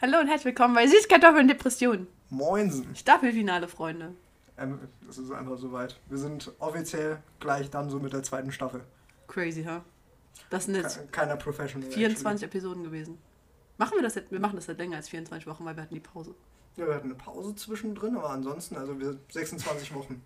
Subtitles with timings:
[0.00, 2.06] Hallo und herzlich willkommen bei Süßkartoffeln Depression.
[2.30, 2.94] Moinsen.
[2.96, 4.14] Staffelfinale, Freunde.
[4.56, 5.98] Ähm, es ist einfach soweit.
[6.08, 8.82] Wir sind offiziell gleich dann so mit der zweiten Staffel.
[9.28, 9.84] Crazy, ha?
[10.48, 11.90] Das sind jetzt Ke- Keiner Professional.
[11.90, 13.18] 24 Episoden gewesen.
[13.78, 14.30] Machen wir das jetzt?
[14.32, 16.30] Wir machen das jetzt länger als 24 Wochen, weil wir hatten die Pause.
[16.30, 16.46] actually.
[16.76, 20.22] Ja, wir hatten eine Pause zwischendrin, aber ansonsten, also wir 26 Wochen.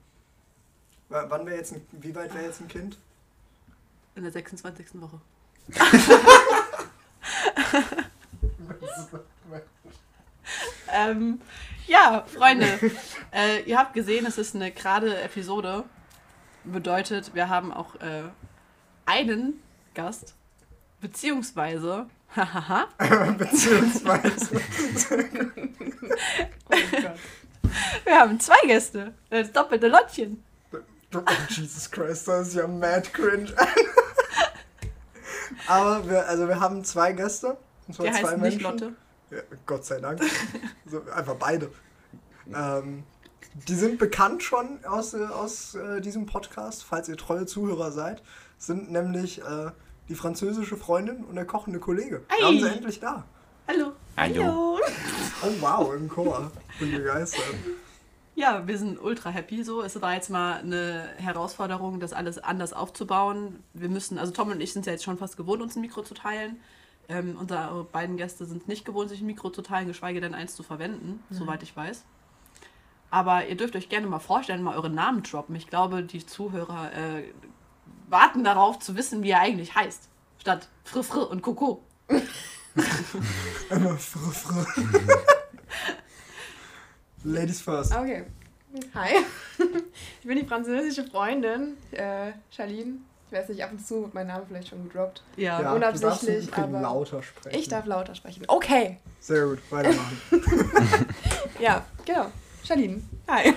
[1.08, 2.98] W wann wäre jetzt ein, wie weit wäre jetzt ein Kind?
[4.14, 5.00] In der 26.
[5.00, 5.20] Woche.
[10.92, 11.40] ähm,
[11.86, 12.66] ja, Freunde,
[13.32, 15.84] äh, ihr habt gesehen, es ist eine gerade Episode.
[16.64, 18.22] Bedeutet, wir haben auch äh,
[19.04, 19.62] einen
[19.94, 20.34] Gast,
[21.00, 22.88] beziehungsweise, hahaha,
[23.36, 24.60] Beziehungsweise.
[26.66, 26.74] Oh
[28.04, 29.14] wir haben zwei Gäste.
[29.30, 30.42] Das doppelte Lottchen.
[31.14, 33.54] Oh, Jesus Christ, das ist ja mad cringe.
[35.68, 37.56] aber wir, also wir haben zwei Gäste.
[37.86, 38.56] Und zwar Der zwei heißt Menschen.
[38.56, 38.94] nicht Lotte.
[39.34, 40.20] Ja, Gott sei Dank.
[40.86, 41.70] so, einfach beide.
[42.54, 43.04] Ähm,
[43.68, 48.22] die sind bekannt schon aus, äh, aus äh, diesem Podcast, falls ihr treue Zuhörer seid.
[48.58, 49.70] Sind nämlich äh,
[50.08, 52.22] die französische Freundin und der kochende Kollege.
[52.28, 52.38] Ei.
[52.38, 53.24] Wir haben sie endlich da.
[53.66, 53.92] Hallo.
[54.16, 54.78] Hallo.
[55.42, 56.50] Oh wow, im Chor.
[56.78, 57.42] Bin begeistert.
[58.34, 59.82] Ja, wir sind ultra happy so.
[59.82, 63.62] Es war jetzt mal eine Herausforderung, das alles anders aufzubauen.
[63.72, 66.02] Wir müssen, also Tom und ich sind ja jetzt schon fast gewohnt, uns ein Mikro
[66.02, 66.60] zu teilen.
[67.08, 70.54] Ähm, unsere beiden Gäste sind nicht gewohnt, sich ein Mikro zu teilen, geschweige denn eins
[70.54, 72.04] zu verwenden, soweit ich weiß.
[73.10, 75.54] Aber ihr dürft euch gerne mal vorstellen, mal eure Namen droppen.
[75.54, 77.24] Ich glaube, die Zuhörer äh,
[78.08, 80.08] warten darauf zu wissen, wie er eigentlich heißt.
[80.38, 81.84] Statt Fr Fr und Coco.
[83.70, 84.66] Immer fr fr.
[87.22, 87.94] Ladies first.
[87.94, 88.26] Okay.
[88.94, 89.24] Hi.
[90.20, 92.98] Ich bin die französische Freundin, äh, Charlene.
[93.34, 95.24] Ich weiß nicht, ab und zu wird mein Name vielleicht schon gedroppt.
[95.36, 97.58] Ja, Ja, unabsichtlich, du aber lauter sprechen.
[97.58, 98.44] Ich darf lauter sprechen.
[98.46, 99.00] Okay.
[99.18, 100.20] Sehr gut, weitermachen.
[101.58, 102.26] Ja, genau.
[102.62, 103.02] Charlene.
[103.26, 103.54] Hi.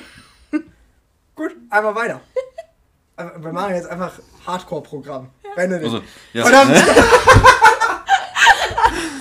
[1.35, 2.21] gut, einfach weiter.
[3.37, 4.13] Wir machen jetzt einfach
[4.47, 5.29] Hardcore-Programm.
[5.55, 5.93] Benedikt.
[5.93, 6.01] Also,
[6.33, 6.75] ja, Verdammt!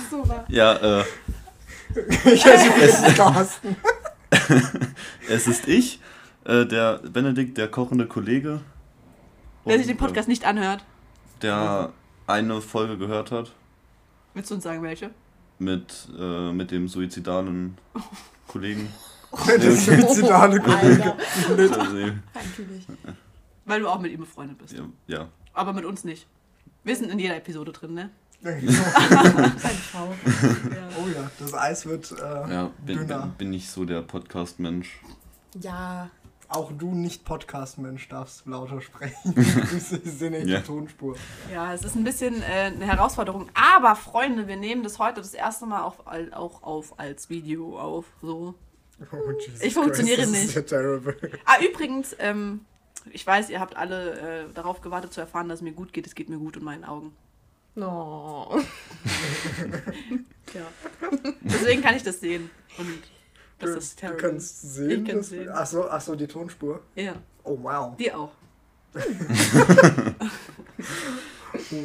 [0.09, 0.45] Super.
[0.47, 1.03] ja äh,
[2.33, 3.75] Ich heiße Carsten.
[5.29, 6.01] es ist ich,
[6.45, 8.61] äh, der Benedikt, der kochende Kollege.
[9.67, 10.83] Wer sich den Podcast nicht anhört,
[11.41, 11.91] Der
[12.25, 13.53] eine Folge gehört hat
[14.33, 15.11] willst du uns sagen, welche?
[15.59, 17.77] mit, äh, mit dem suizidalen
[18.47, 18.87] Kollegen.
[19.31, 21.15] Das suizidale Kollege.
[21.47, 22.87] Natürlich.
[23.65, 24.73] Weil du auch mit ihm befreundet bist.
[24.73, 25.27] ja, ja.
[25.53, 26.27] Aber mit uns nicht.
[26.83, 28.09] Wir sind in jeder Episode drin, ne?
[28.41, 28.61] Sein
[29.91, 30.13] V.
[31.01, 33.21] Oh ja, das Eis wird äh, ja bin, dünner.
[33.21, 35.01] bin, bin nicht so der Podcast-Mensch.
[35.59, 36.09] Ja.
[36.49, 39.33] Auch du nicht Podcast-Mensch darfst lauter sprechen.
[39.75, 40.59] ich sehe nicht Ja.
[40.59, 41.15] die Tonspur.
[41.53, 43.49] Ja, es ist ein bisschen äh, eine Herausforderung.
[43.53, 45.99] Aber Freunde, wir nehmen das heute das erste Mal auf,
[46.33, 48.05] auch auf als Video auf.
[48.21, 48.55] So.
[49.11, 50.49] Oh, Jesus Ich funktioniere Christ, das nicht.
[50.49, 51.17] Ist ja terrible.
[51.45, 52.61] Ah, übrigens, ähm,
[53.11, 56.07] ich weiß, ihr habt alle äh, darauf gewartet zu erfahren, dass es mir gut geht.
[56.07, 57.13] Es geht mir gut in meinen Augen.
[57.75, 58.59] No.
[60.53, 60.61] Ja.
[61.41, 62.49] Deswegen kann ich das sehen.
[62.77, 62.87] Und
[63.59, 64.21] das Du, ist du terrible.
[64.29, 64.89] kannst sehen.
[65.03, 65.49] Ich kann dass- sehen.
[65.51, 66.81] Ach so, ach so, die Tonspur.
[66.95, 67.13] Ja,
[67.43, 67.95] Oh wow.
[67.97, 68.31] die auch.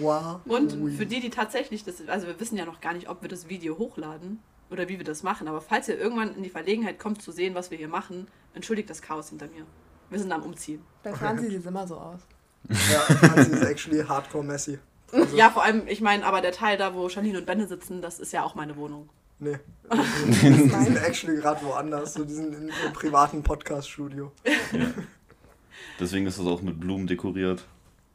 [0.00, 0.40] Wow.
[0.46, 3.28] Und für die, die tatsächlich das, also wir wissen ja noch gar nicht, ob wir
[3.28, 4.40] das Video hochladen
[4.70, 7.54] oder wie wir das machen, aber falls ihr irgendwann in die Verlegenheit kommt zu sehen,
[7.54, 9.64] was wir hier machen, entschuldigt das Chaos hinter mir.
[10.10, 10.82] Wir sind am Umziehen.
[11.02, 12.20] Bei Franzi sieht es immer so aus.
[12.68, 14.78] Ja, Franzi ist actually hardcore messy.
[15.10, 18.02] Also, Ja, vor allem, ich meine, aber der Teil da, wo Janine und Benne sitzen,
[18.02, 19.08] das ist ja auch meine Wohnung.
[19.42, 19.58] Nee.
[20.40, 22.14] Die sind actually gerade woanders.
[22.14, 24.30] So, die sind in einem privaten Podcast-Studio.
[25.98, 27.64] Deswegen ist es auch mit Blumen dekoriert.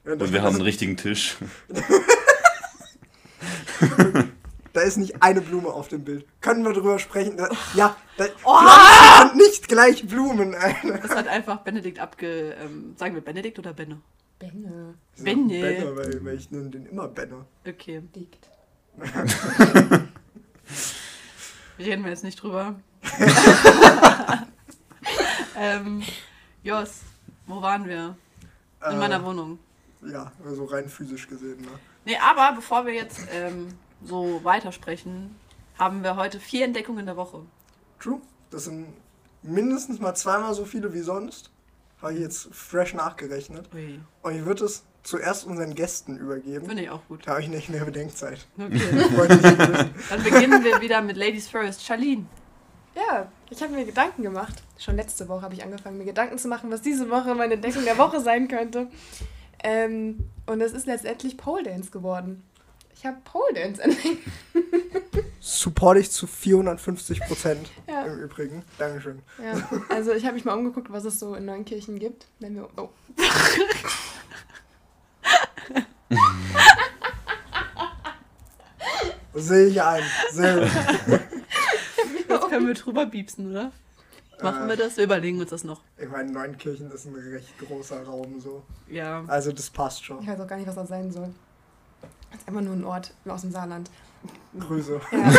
[0.05, 1.38] Ja, Und wir haben einen richtigen Tisch.
[4.73, 6.27] Da ist nicht eine Blume auf dem Bild.
[6.39, 7.38] Können wir drüber sprechen?
[7.73, 8.59] Ja, da, Oh!
[8.59, 10.99] Pflanzen sind nicht gleich Blumen, Alter.
[10.99, 12.53] Das hat einfach Benedikt abge...
[12.63, 14.01] Ähm, sagen wir Benedikt oder Benne?
[14.38, 14.94] Benne.
[15.17, 15.47] Benne.
[15.47, 17.47] Benner, weil, weil ich nenne den immer Benner.
[17.67, 18.49] Okay, Liegt.
[21.85, 22.75] Reden wir jetzt nicht drüber.
[25.56, 26.03] ähm,
[26.63, 27.01] Jos,
[27.45, 28.15] wo waren wir?
[28.85, 29.59] In Äh, meiner Wohnung.
[30.01, 31.62] Ja, also rein physisch gesehen.
[31.62, 31.68] Ne?
[32.06, 33.69] Nee, aber bevor wir jetzt ähm,
[34.03, 35.35] so weitersprechen,
[35.77, 37.41] haben wir heute vier Entdeckungen der Woche.
[38.00, 38.21] True.
[38.51, 38.88] Das sind
[39.44, 41.50] mindestens mal zweimal so viele wie sonst.
[42.01, 43.69] Habe ich jetzt fresh nachgerechnet.
[43.74, 46.65] Ui, Und ich würde es zuerst unseren Gästen übergeben.
[46.68, 47.25] finde ich auch gut.
[47.25, 48.45] Da habe ich nicht mehr Bedenkzeit.
[48.57, 48.81] Okay.
[50.09, 51.86] Dann beginnen wir wieder mit Ladies First.
[51.86, 52.25] Charlene.
[52.94, 54.62] Ja, ich habe mir Gedanken gemacht.
[54.77, 57.86] Schon letzte Woche habe ich angefangen, mir Gedanken zu machen, was diese Woche meine Entdeckung
[57.86, 58.88] der Woche sein könnte.
[59.63, 62.44] Ähm, und es ist letztendlich Pole Dance geworden.
[62.94, 64.27] Ich habe Pole Dance entdeckt.
[65.39, 68.03] Support ich zu 450 Prozent Ja.
[68.06, 68.63] im Übrigen.
[68.77, 69.21] Dankeschön.
[69.42, 72.27] Ja, also ich habe mich mal umgeguckt, was es so in Neunkirchen gibt.
[72.39, 72.89] Wenn wir, oh,
[79.33, 80.03] Sehe ich ein.
[80.31, 80.69] Sehr gut.
[82.29, 83.71] Jetzt können wir drüber biepsen, oder?
[84.41, 84.69] Machen Äh.
[84.69, 84.97] wir das?
[84.97, 85.81] Wir überlegen uns das noch.
[85.97, 88.63] Ich meine, Neunkirchen ist ein recht großer Raum so.
[88.87, 89.23] Ja.
[89.27, 90.21] Also das passt schon.
[90.21, 91.29] ich weiß auch gar nicht, was das sein soll.
[92.31, 93.89] Das ist einfach nur ein Ort aus dem Saarland.
[94.59, 94.99] Grüße.
[95.11, 95.17] Ja.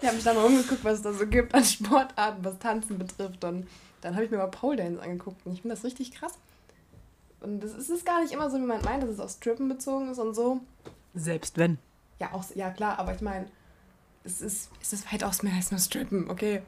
[0.00, 2.98] ich habe mich da mal umgeguckt, was es da so gibt an Sportarten, was Tanzen
[2.98, 3.44] betrifft.
[3.44, 3.66] Und
[4.00, 6.32] dann habe ich mir mal Pole Dance angeguckt und ich finde das richtig krass.
[7.46, 9.68] Und es ist es gar nicht immer so, wie man meint, dass es auf Strippen
[9.68, 10.58] bezogen ist und so.
[11.14, 11.78] Selbst wenn.
[12.18, 13.46] Ja, auch, ja klar, aber ich meine,
[14.24, 16.62] es ist, es ist weitaus mehr als nur Strippen, okay?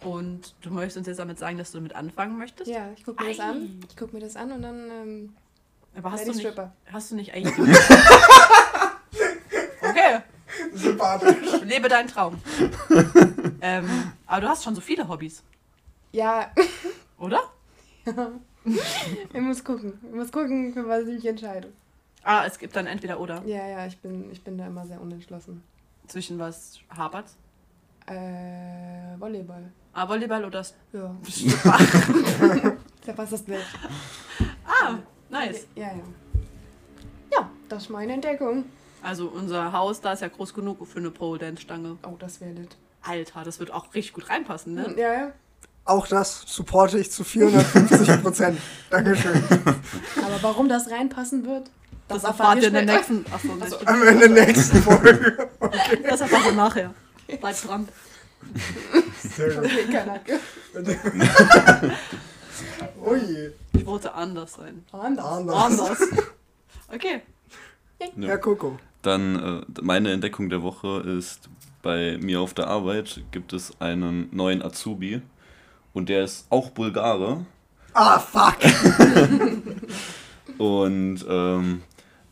[0.00, 2.68] Und du möchtest uns jetzt damit sagen, dass du damit anfangen möchtest?
[2.68, 3.44] Ja, ich gucke mir das Ei.
[3.44, 3.80] an.
[3.88, 5.36] Ich gucke mir das an und dann ähm,
[5.96, 6.72] Aber hast du, ich nicht, Stripper.
[6.92, 7.56] hast du nicht eigentlich...
[9.80, 10.22] okay,
[10.74, 11.60] Sympathisch.
[11.62, 12.42] lebe deinen Traum.
[13.60, 15.44] ähm, aber du hast schon so viele Hobbys,
[16.10, 16.50] Ja,
[17.16, 17.42] oder?
[19.34, 19.98] ich muss gucken.
[20.08, 21.72] Ich muss gucken, für was ich mich entscheide.
[22.22, 23.42] Ah, es gibt dann entweder oder.
[23.46, 25.62] Ja, ja, ich bin, ich bin da immer sehr unentschlossen.
[26.06, 27.36] Zwischen was hapert's?
[28.06, 29.70] Äh, Volleyball.
[29.92, 30.60] Ah, Volleyball oder...
[30.60, 31.14] S- Ja,
[33.06, 33.64] ja fast das gleiche.
[34.66, 34.96] ah,
[35.30, 35.66] nice.
[35.74, 36.02] Ja, ja.
[37.32, 38.64] Ja, das ist meine Entdeckung.
[39.02, 41.98] Also unser Haus, da ist ja groß genug für eine Pole-Dance-Stange.
[42.02, 42.76] Oh, das wäre lit.
[43.02, 44.94] Alter, das wird auch richtig gut reinpassen, ne?
[44.98, 45.32] Ja, ja.
[45.88, 48.60] Auch das supporte ich zu 450 Prozent.
[48.90, 49.42] Dankeschön.
[50.16, 51.70] Aber warum das reinpassen wird,
[52.08, 53.24] Das, erfahren erfahrt ihr in der nächsten...
[53.32, 53.86] Achso, das.
[53.86, 55.48] Am Ende der nächsten Folge.
[56.06, 56.94] das erfahrt ihr nachher.
[57.40, 57.88] Bleibt dran.
[59.18, 59.64] Sehr gut.
[59.64, 60.40] Okay, Kanake.
[63.06, 63.52] Ui.
[63.72, 64.84] Ich wollte anders sein.
[64.92, 65.24] Anders.
[65.24, 65.56] Anders.
[65.56, 65.98] Anders.
[66.92, 67.22] Okay.
[68.16, 68.78] Ja, Coco.
[69.00, 71.48] Dann äh, meine Entdeckung der Woche ist,
[71.80, 75.22] bei mir auf der Arbeit gibt es einen neuen Azubi
[75.98, 77.44] und der ist auch Bulgare
[77.92, 78.56] Ah, fuck.
[80.58, 81.82] und ähm,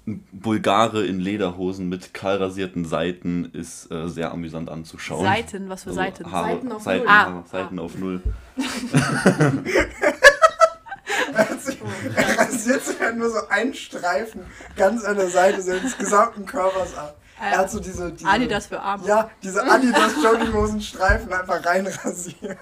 [0.07, 5.25] ein Bulgare in Lederhosen mit kahlrasierten Seiten ist äh, sehr amüsant anzuschauen.
[5.25, 6.31] Seiten, was für Also Seiten?
[6.31, 7.09] Haare, Seiten auf Seiten, Null.
[7.13, 7.45] Haare, Ah.
[7.51, 8.23] Seiten auf Null.
[12.15, 14.43] Er rasiert sich halt nur so einen Streifen
[14.77, 17.17] ganz an der Seite seines gesamten Körpers ab.
[17.41, 19.07] Er hat so diese, diese Adidas für Arme.
[19.07, 22.59] Ja, diese Adidas Jogginghosen-Streifen einfach reinrasiert.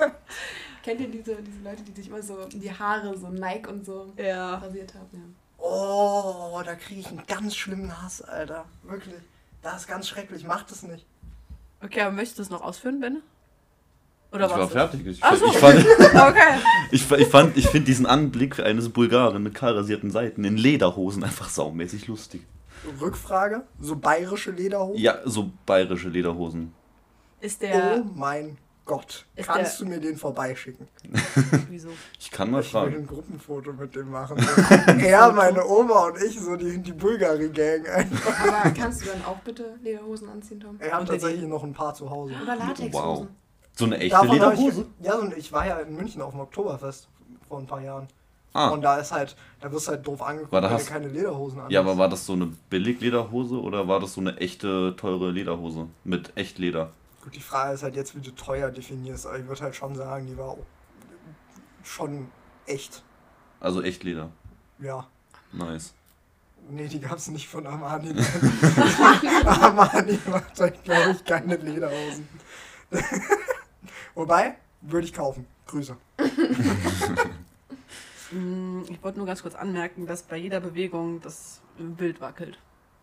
[0.84, 4.12] Kennt ihr diese, diese Leute, die sich immer so die Haare, so Nike und so
[4.18, 4.56] Ja.
[4.56, 5.08] rasiert haben?
[5.12, 5.20] Ja.
[5.66, 8.66] Oh, da kriege ich einen ganz schlimmen Hass, Alter.
[8.82, 9.14] Wirklich.
[9.62, 10.44] Das ist ganz schrecklich.
[10.44, 11.06] Macht es nicht.
[11.82, 13.20] Okay, aber möchtest du es noch ausführen, Benne?
[14.30, 14.72] Oder Ich war was?
[14.72, 15.06] fertig.
[15.06, 15.46] Ich, so.
[15.46, 15.78] ich fand,
[16.14, 16.58] Okay.
[16.90, 21.48] ich, ich fand, ich finde diesen Anblick eines Bulgaren mit kahlrasierten Seiten in Lederhosen einfach
[21.48, 22.42] saumäßig lustig.
[23.00, 23.62] Rückfrage.
[23.80, 25.00] So bayerische Lederhosen.
[25.00, 26.74] Ja, so bayerische Lederhosen.
[27.40, 28.04] Ist Oh der.
[28.14, 29.24] mein Gott.
[29.34, 30.86] Ist Kannst der- du mir den vorbeischicken?
[31.70, 31.88] Wieso?
[32.20, 32.94] Ich kann mal Ich will fragen.
[32.96, 34.36] ein Gruppenfoto mit dem machen.
[35.00, 38.40] er, meine Oma und ich, so die, die Bulgari-Gang einfach.
[38.40, 40.76] Aber kannst du dann auch bitte Lederhosen anziehen, Tom?
[40.80, 42.34] Er hat tatsächlich noch ein paar zu Hause.
[42.42, 42.92] Oder Latexhosen?
[42.92, 43.26] Wow.
[43.76, 44.86] So eine echte Davon Lederhose?
[45.00, 47.08] Ich, ja, und ich war ja in München auf dem Oktoberfest
[47.48, 48.06] vor ein paar Jahren.
[48.52, 51.60] Ah, Und da ist halt, da wirst du halt doof angeguckt, wenn du keine Lederhosen
[51.60, 55.32] an ja, aber war das so eine Billig-Lederhose oder war das so eine echte, teure
[55.32, 56.92] Lederhose mit Echtleder?
[57.24, 59.94] Gut, die Frage ist halt jetzt, wie du teuer definierst, aber ich würde halt schon
[59.94, 60.58] sagen, die war
[61.82, 62.30] schon
[62.66, 63.02] echt.
[63.60, 64.30] Also Echtleder.
[64.78, 65.08] Ja.
[65.50, 65.94] Nice.
[66.68, 68.10] Nee, die gab es nicht von Armani.
[69.46, 72.28] Armani macht halt, glaube ich, keine Lederhosen.
[74.14, 75.46] Wobei, würde ich kaufen.
[75.66, 75.96] Grüße.
[78.30, 82.58] Hm, Ich wollte nur ganz kurz anmerken, dass bei jeder Bewegung das Bild wackelt.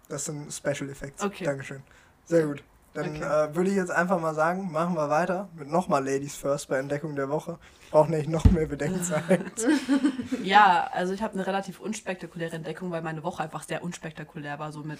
[0.10, 1.24] Das sind Special Effects.
[1.24, 1.46] Okay.
[1.46, 1.82] Dankeschön.
[2.25, 2.63] Sehr gut.
[2.94, 3.24] Dann Okay.
[3.24, 6.78] äh, würde ich jetzt einfach mal sagen, machen wir weiter mit nochmal Ladies First bei
[6.78, 7.58] Entdeckung der Woche.
[7.86, 9.52] Ich brauche nämlich noch mehr Bedenkzeit.
[10.44, 14.72] Ja, also ich habe eine relativ unspektakuläre Entdeckung, weil meine Woche einfach sehr unspektakulär war,
[14.72, 15.00] so mit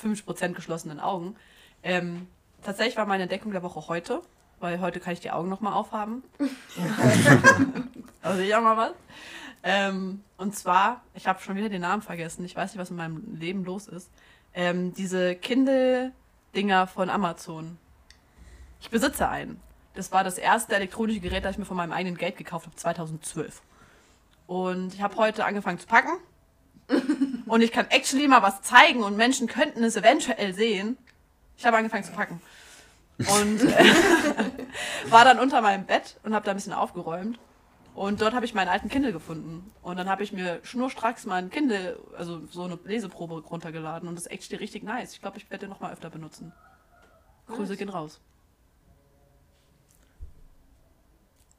[0.00, 1.34] 50% geschlossenen Augen.
[1.82, 2.28] Ähm,
[2.62, 4.20] tatsächlich war meine Entdeckung der Woche heute,
[4.60, 6.22] weil heute kann ich die Augen nochmal aufhaben.
[8.22, 8.92] also ich auch mal was.
[9.64, 12.96] Ähm, und zwar, ich habe schon wieder den Namen vergessen, ich weiß nicht, was in
[12.96, 14.10] meinem Leben los ist.
[14.54, 15.34] Ähm, diese
[16.52, 17.78] Kindle-Dinger von Amazon.
[18.80, 19.60] Ich besitze einen.
[19.94, 22.76] Das war das erste elektronische Gerät, das ich mir von meinem eigenen Geld gekauft habe,
[22.76, 23.62] 2012.
[24.46, 26.12] Und ich habe heute angefangen zu packen.
[27.46, 30.96] Und ich kann actually mal was zeigen und Menschen könnten es eventuell sehen.
[31.56, 32.40] Ich habe angefangen zu packen.
[33.18, 33.84] Und äh,
[35.10, 37.38] war dann unter meinem Bett und habe da ein bisschen aufgeräumt.
[37.94, 39.70] Und dort habe ich meinen alten Kindle gefunden.
[39.82, 44.08] Und dann habe ich mir schnurstracks ein Kindle, also so eine Leseprobe runtergeladen.
[44.08, 45.12] Und das ist echt richtig nice.
[45.12, 46.52] Ich glaube, ich werde den nochmal öfter benutzen.
[47.48, 47.78] Grüße Nice.
[47.78, 48.20] gehen raus.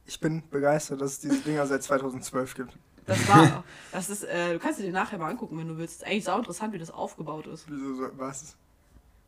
[0.05, 2.77] Ich bin begeistert, dass es diese Dinger seit 2012 gibt.
[3.05, 6.01] Das war, das ist, äh, du kannst dir den nachher mal angucken, wenn du willst.
[6.01, 7.65] Ist eigentlich sau interessant, wie das aufgebaut ist.
[7.69, 8.55] Wieso so, was?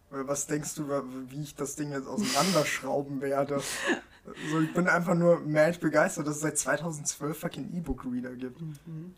[0.10, 0.88] Was denkst du,
[1.30, 3.62] wie ich das Ding jetzt auseinanderschrauben werde?
[4.52, 8.60] So, ich bin einfach nur mehr begeistert, dass es seit 2012 fucking E-Book-Reader gibt.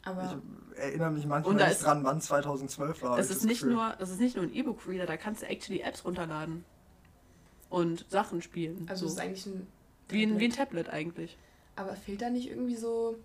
[0.04, 0.42] Aber
[0.76, 3.18] Ich erinnere mich manchmal nicht ist- dran, wann 2012 war.
[3.20, 3.76] ich ist, nicht Gefühl.
[3.76, 6.66] nur, das ist nicht nur ein E-Book-Reader, da kannst du actually Apps runterladen.
[7.70, 8.86] Und Sachen spielen.
[8.90, 9.08] also so.
[9.08, 9.68] es ist eigentlich ein.
[10.10, 10.52] wie, ein, wie ein.
[10.52, 11.38] Tablet eigentlich.
[11.76, 13.18] Aber fehlt da nicht irgendwie so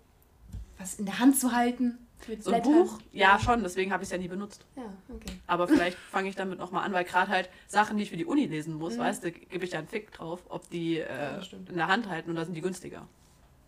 [0.77, 1.97] was in der Hand zu halten?
[2.25, 2.99] Für So ein Buch?
[3.11, 4.65] Ja, schon, deswegen habe ich es ja nie benutzt.
[4.75, 5.37] Ja, okay.
[5.47, 8.25] Aber vielleicht fange ich damit nochmal an, weil gerade halt Sachen, die ich für die
[8.25, 8.99] Uni lesen muss, Mhm.
[8.99, 11.69] weißt du, gebe ich ja einen Fick drauf, ob die Ja, äh, stimmt.
[11.69, 13.07] in der Hand halten und da sind die günstiger.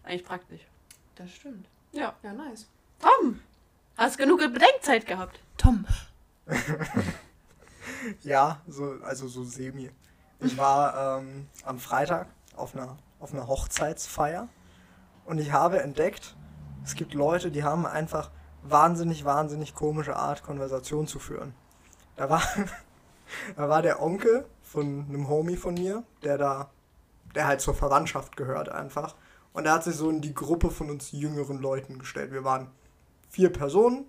[0.04, 0.62] Eigentlich praktisch.
[1.16, 1.68] Das stimmt.
[1.92, 2.14] Ja.
[2.24, 2.68] Ja, nice.
[3.00, 3.40] Tom,
[3.98, 5.40] hast genug Bedenkzeit gehabt.
[5.58, 5.86] Tom.
[8.24, 9.90] Ja, so, also so semi.
[10.40, 14.48] Ich war ähm, am Freitag auf einer, auf einer Hochzeitsfeier
[15.26, 16.36] und ich habe entdeckt,
[16.84, 18.32] es gibt Leute, die haben einfach
[18.70, 21.54] wahnsinnig, wahnsinnig komische Art, Konversation zu führen.
[22.16, 22.42] Da war,
[23.56, 26.70] da war der Onkel von einem Homie von mir, der da,
[27.34, 29.16] der halt zur Verwandtschaft gehört einfach.
[29.54, 32.32] Und er hat sich so in die Gruppe von uns jüngeren Leuten gestellt.
[32.32, 32.68] Wir waren
[33.30, 34.06] vier Personen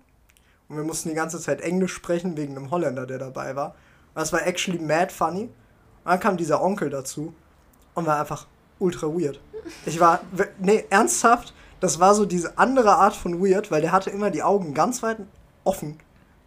[0.67, 3.69] und wir mussten die ganze Zeit Englisch sprechen wegen einem Holländer, der dabei war.
[4.13, 5.43] Und das war actually mad funny.
[5.43, 5.51] Und
[6.05, 7.33] dann kam dieser Onkel dazu
[7.93, 8.47] und war einfach
[8.79, 9.39] ultra weird.
[9.85, 10.21] Ich war,
[10.59, 14.43] nee, ernsthaft, das war so diese andere Art von weird, weil der hatte immer die
[14.43, 15.17] Augen ganz weit
[15.63, 15.99] offen.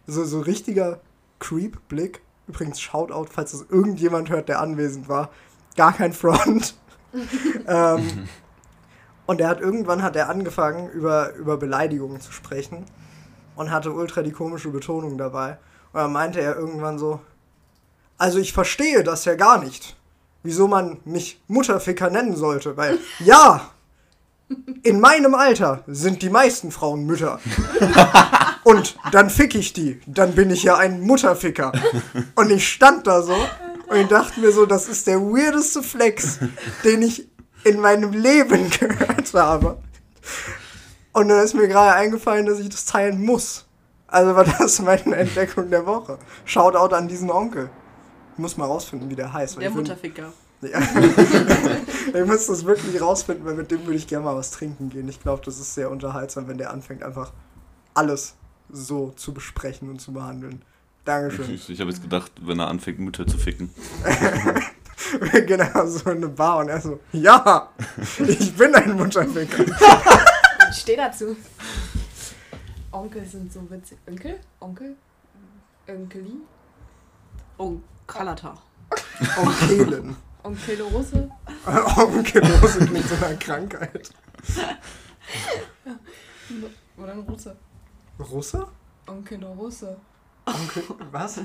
[0.07, 0.99] So, so richtiger
[1.39, 2.21] Creep-Blick.
[2.47, 5.29] Übrigens, Shoutout, falls das irgendjemand hört, der anwesend war.
[5.75, 6.75] Gar kein Front.
[7.67, 8.27] ähm,
[9.25, 12.85] und er hat irgendwann hat er angefangen, über, über Beleidigungen zu sprechen
[13.55, 15.57] und hatte ultra die komische Betonung dabei.
[15.93, 17.21] Und dann meinte er irgendwann so,
[18.17, 19.95] also ich verstehe das ja gar nicht,
[20.43, 23.70] wieso man mich Mutterficker nennen sollte, weil ja,
[24.83, 27.39] in meinem Alter sind die meisten Frauen Mütter.
[28.63, 31.71] Und dann fick ich die, dann bin ich ja ein Mutterficker.
[32.35, 33.35] Und ich stand da so
[33.89, 36.39] und ich dachte mir so, das ist der weirdeste Flex,
[36.83, 37.27] den ich
[37.63, 39.77] in meinem Leben gehört habe.
[41.13, 43.65] Und dann ist mir gerade eingefallen, dass ich das teilen muss.
[44.07, 46.17] Also war das meine Entdeckung der Woche.
[46.45, 47.69] Shoutout an diesen Onkel.
[48.33, 49.59] Ich muss mal rausfinden, wie der heißt.
[49.59, 50.31] Der Mutterficker.
[50.61, 50.79] Ja.
[52.13, 55.07] ich muss das wirklich rausfinden, weil mit dem würde ich gerne mal was trinken gehen.
[55.09, 57.31] Ich glaube, das ist sehr unterhaltsam, wenn der anfängt, einfach
[57.93, 58.35] alles
[58.69, 60.61] so zu besprechen und zu behandeln.
[61.05, 61.53] Dankeschön.
[61.53, 63.69] Ich, ich habe jetzt gedacht, wenn er anfängt, Mütter zu ficken.
[65.47, 67.69] genau, so in eine Bar und er so, ja,
[68.19, 69.65] ich bin ein Mutterficker.
[70.69, 71.35] Ich stehe dazu.
[72.91, 73.97] Onkel sind so witzig.
[74.07, 74.39] Onkel?
[74.59, 74.95] Onkel?
[75.87, 76.37] Onkeli?
[77.57, 78.57] Oh, Kalata.
[80.43, 80.81] Onkelin.
[80.81, 81.31] Onkel Russe?
[81.97, 84.09] Onkelose klingt so einer Krankheit.
[86.97, 87.55] Oder ein Russe?
[88.19, 88.67] Russe?
[89.07, 89.97] Onkel Russe.
[90.45, 91.39] Onkel, was?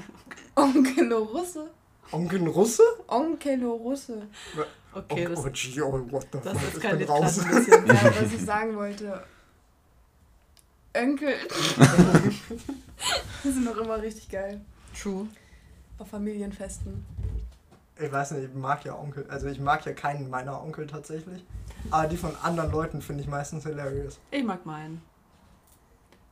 [0.54, 1.70] Onkel Russe?
[2.12, 2.82] Onkel Russe?
[3.08, 4.26] Onkel Russe.
[4.94, 7.36] Okay, oh, das, oh, gee, oh, what the das fuck, ich eskaliert bin raus.
[7.36, 7.86] bisschen.
[7.86, 9.22] Ja, was ich sagen wollte.
[10.96, 11.34] Onkel.
[13.44, 14.60] Die sind doch immer richtig geil.
[14.98, 15.26] True.
[15.98, 17.04] Auf Familienfesten.
[17.98, 19.26] Ich weiß nicht, ich mag ja Onkel.
[19.28, 21.44] Also ich mag ja keinen meiner Onkel tatsächlich.
[21.90, 24.18] Aber die von anderen Leuten finde ich meistens hilarious.
[24.30, 25.00] Ich mag meinen.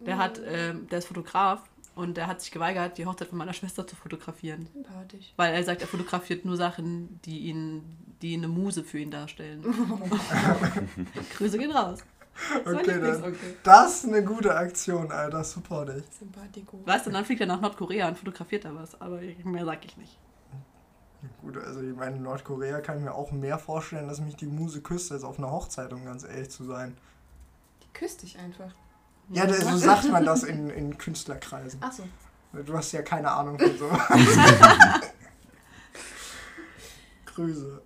[0.00, 1.62] Der hat, ähm, der ist Fotograf
[1.94, 4.68] und der hat sich geweigert, die Hochzeit von meiner Schwester zu fotografieren.
[4.72, 5.32] Sympathisch.
[5.36, 7.82] Weil er sagt, er fotografiert nur Sachen, die ihn,
[8.20, 9.62] die eine Muse für ihn darstellen.
[11.36, 12.00] Grüße gehen raus.
[12.64, 13.36] Das Okay, dann.
[13.62, 15.44] Das ist eine gute Aktion, Alter.
[15.44, 16.04] Support ich.
[16.18, 16.80] Sympathico.
[16.84, 19.00] Weißt du, und dann fliegt er nach Nordkorea und fotografiert da was.
[19.00, 20.18] Aber mehr sag ich nicht.
[21.42, 24.46] Gut, also ich meine, in Nordkorea kann ich mir auch mehr vorstellen, dass mich die
[24.46, 26.96] Muse küsst, als auf einer Hochzeit, um ganz ehrlich zu sein.
[27.82, 28.72] Die küsst dich einfach.
[29.30, 31.82] Ja, das- so sagt man das in, in Künstlerkreisen.
[31.82, 32.02] Achso.
[32.64, 33.88] Du hast ja keine Ahnung von so.
[37.26, 37.82] Grüße.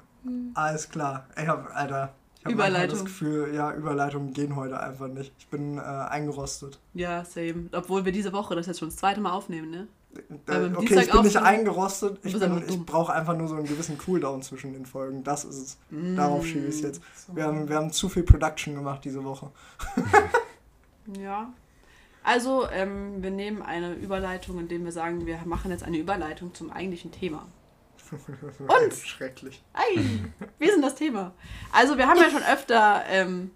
[0.55, 1.27] Alles klar.
[1.41, 2.97] Ich hab, Alter, ich habe Überleitung.
[2.99, 5.33] das Gefühl, ja, Überleitungen gehen heute einfach nicht.
[5.39, 6.79] Ich bin äh, eingerostet.
[6.95, 7.69] Ja, same.
[7.73, 9.89] Obwohl wir diese Woche das jetzt schon das zweite Mal aufnehmen, ne?
[10.49, 12.19] Äh, am okay, ich bin nicht eingerostet.
[12.25, 15.23] Ich, bin- ich brauche einfach nur so einen gewissen Cooldown zwischen den Folgen.
[15.23, 15.79] Das ist es.
[16.17, 17.03] Darauf schiebe ich es jetzt.
[17.27, 17.37] So.
[17.37, 19.51] Wir haben, wir haben zu viel Production gemacht diese Woche.
[21.19, 21.53] Ja.
[22.23, 26.71] Also, ähm, wir nehmen eine Überleitung, indem wir sagen, wir machen jetzt eine Überleitung zum
[26.71, 27.47] eigentlichen Thema.
[28.59, 28.93] Und?
[28.95, 29.63] Schrecklich.
[29.73, 30.01] Ei,
[30.59, 31.33] wir sind das Thema.
[31.73, 33.51] Also, wir haben ja schon öfter ähm,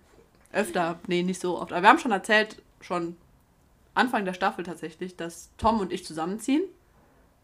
[0.52, 3.16] öfter, nee, nicht so oft, aber wir haben schon erzählt, schon
[3.94, 6.62] Anfang der Staffel tatsächlich, dass Tom und ich zusammenziehen.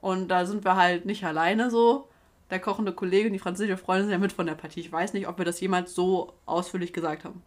[0.01, 2.09] Und da sind wir halt nicht alleine so.
[2.51, 4.81] Der kochende Kollege und die französische Freundin sind ja mit von der Partie.
[4.81, 7.43] Ich weiß nicht, ob wir das jemals so ausführlich gesagt haben.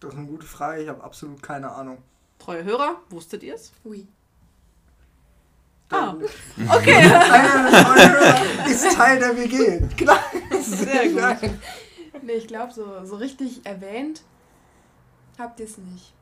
[0.00, 1.98] Das ist eine gute Frage, ich habe absolut keine Ahnung.
[2.38, 3.72] Treue Hörer, wusstet ihr es?
[3.84, 4.06] Ui.
[5.90, 6.10] Ah,
[6.56, 8.70] Einer okay.
[8.70, 9.80] ist Teil der WG.
[9.96, 10.20] Klar.
[10.60, 11.50] Sehr gut.
[12.22, 14.22] Nee, ich glaube, so, so richtig erwähnt
[15.38, 16.12] habt ihr es nicht.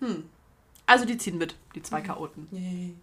[0.00, 0.28] Hm.
[0.86, 2.48] Also die ziehen mit, die zwei Chaoten.
[2.52, 2.94] Yay.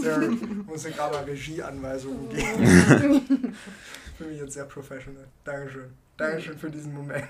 [0.00, 0.42] Sehr gut.
[0.50, 3.56] Ich muss dir gerade mal Regieanweisungen geben.
[4.18, 5.26] Für mich jetzt sehr professional.
[5.44, 5.92] Dankeschön.
[6.16, 7.24] Dankeschön für diesen Moment.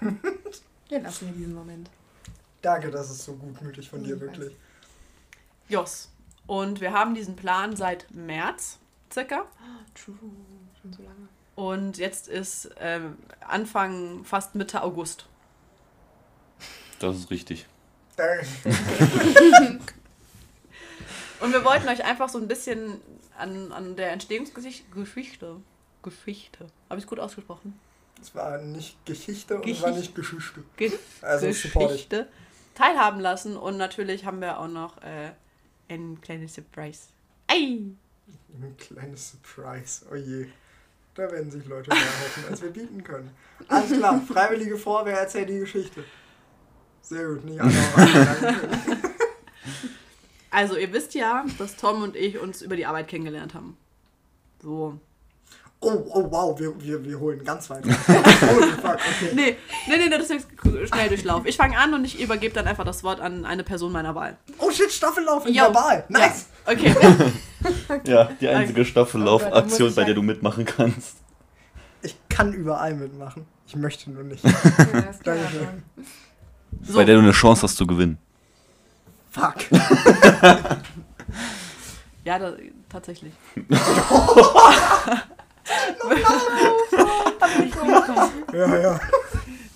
[0.89, 1.89] Wir lassen wir diesen Moment.
[2.61, 4.53] Danke, das ist so gutmütig von dir, wirklich.
[5.69, 6.11] Jos.
[6.49, 8.81] Und wir haben diesen Plan seit März
[9.13, 9.47] circa.
[9.95, 10.17] True.
[10.83, 11.29] Schon so lange.
[11.55, 13.17] Und jetzt ist ähm,
[13.47, 15.27] Anfang, fast Mitte August.
[16.99, 17.67] Das ist richtig.
[21.41, 23.01] Und wir wollten euch einfach so ein bisschen
[23.39, 24.85] an, an der Entstehungsgeschichte.
[24.95, 25.57] Geschichte.
[26.03, 26.67] Geschichte.
[26.89, 27.79] Habe ich es gut ausgesprochen?
[28.21, 29.91] Es war nicht Geschichte und es Geschichte.
[29.91, 30.63] war nicht Geschichte.
[30.77, 31.47] Ge Also.
[31.47, 32.29] Geschichte
[32.75, 33.57] teilhaben lassen.
[33.57, 35.31] Und natürlich haben wir auch noch äh,
[35.89, 37.09] ein kleines Surprise.
[37.47, 37.79] Ei!
[38.53, 40.05] Ein kleines Surprise.
[40.11, 40.47] Oh je.
[41.15, 43.31] Da werden sich Leute mehr hoffen, als wir bieten können.
[43.69, 46.05] Alles klar, Freiwillige vor, wer erzählt die Geschichte?
[47.11, 47.73] Sehr gut, nicht alle.
[47.97, 48.57] Danke.
[50.53, 53.77] Also, ihr wisst ja, dass Tom und ich uns über die Arbeit kennengelernt haben.
[54.61, 54.99] So.
[55.79, 57.85] Oh, oh wow, wir, wir, wir holen ganz weit.
[57.85, 57.93] Holy
[58.83, 59.31] fuck, okay.
[59.33, 60.49] Nee, nee, nee, das ist
[60.93, 61.47] schnell durchlauf.
[61.47, 64.39] Ich fange an und ich übergebe dann einfach das Wort an eine Person meiner Wahl.
[64.59, 65.67] Oh shit, Staffellauf in Jo.
[65.67, 66.05] Verbal.
[66.09, 66.47] Nice.
[66.67, 66.73] Ja.
[66.73, 66.95] Okay.
[68.05, 71.19] Ja, die einzige Oh Staffellauf-Aktion, ich bei der du mitmachen kannst.
[72.03, 73.45] Ich kann überall mitmachen.
[73.67, 74.43] Ich möchte nur nicht.
[74.43, 74.53] Ja,
[75.23, 75.83] Dankeschön.
[76.83, 76.95] So.
[76.95, 78.19] Bei der du eine Chance hast zu gewinnen.
[79.31, 79.57] Fuck.
[82.23, 82.53] Ja, da,
[82.91, 83.33] tatsächlich.
[88.53, 89.01] Ja, ja.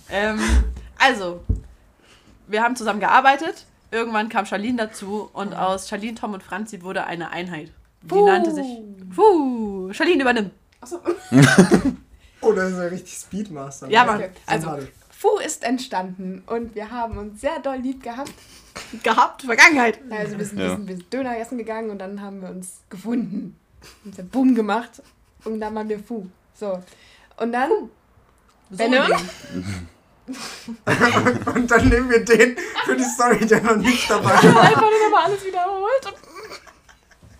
[0.09, 0.39] Ähm,
[0.97, 1.41] also,
[2.47, 3.65] wir haben zusammen gearbeitet.
[3.91, 7.71] Irgendwann kam Charlene dazu und aus Charlene, Tom und Franzi wurde eine Einheit.
[8.03, 8.25] Die Puh.
[8.25, 8.65] nannte sich.
[9.15, 10.51] Puh, Charlene übernimmt.
[10.81, 10.99] Achso,
[12.41, 13.89] Oh, das ist ja richtig Speedmaster.
[13.89, 14.17] Ja, Mann.
[14.17, 14.29] okay.
[14.45, 14.77] Also.
[15.25, 18.33] Fu ist entstanden und wir haben uns sehr doll lieb gehabt.
[19.03, 19.99] Gehabt, Vergangenheit.
[20.09, 20.65] Also wir sind, Ja.
[20.65, 23.55] wir sind, wir sind Döner essen gegangen und dann haben wir uns gefunden.
[24.03, 25.01] Und dann Boom gemacht
[25.45, 26.25] und dann waren wir Fu.
[26.53, 26.81] So.
[27.37, 27.71] Und dann
[28.71, 29.03] ein Ding.
[31.53, 34.23] Und dann nehmen wir den für die Story, der noch nicht dabei
[34.55, 34.61] war.
[34.63, 36.13] einfach nur nochmal alles wiederholt.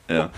[0.08, 0.32] Ja.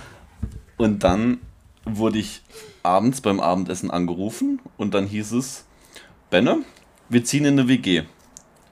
[0.77, 1.41] Und dann
[1.83, 2.41] wurde ich
[2.83, 5.65] abends beim Abendessen angerufen und dann hieß es,
[6.29, 6.63] Benne,
[7.09, 8.03] wir ziehen in eine WG.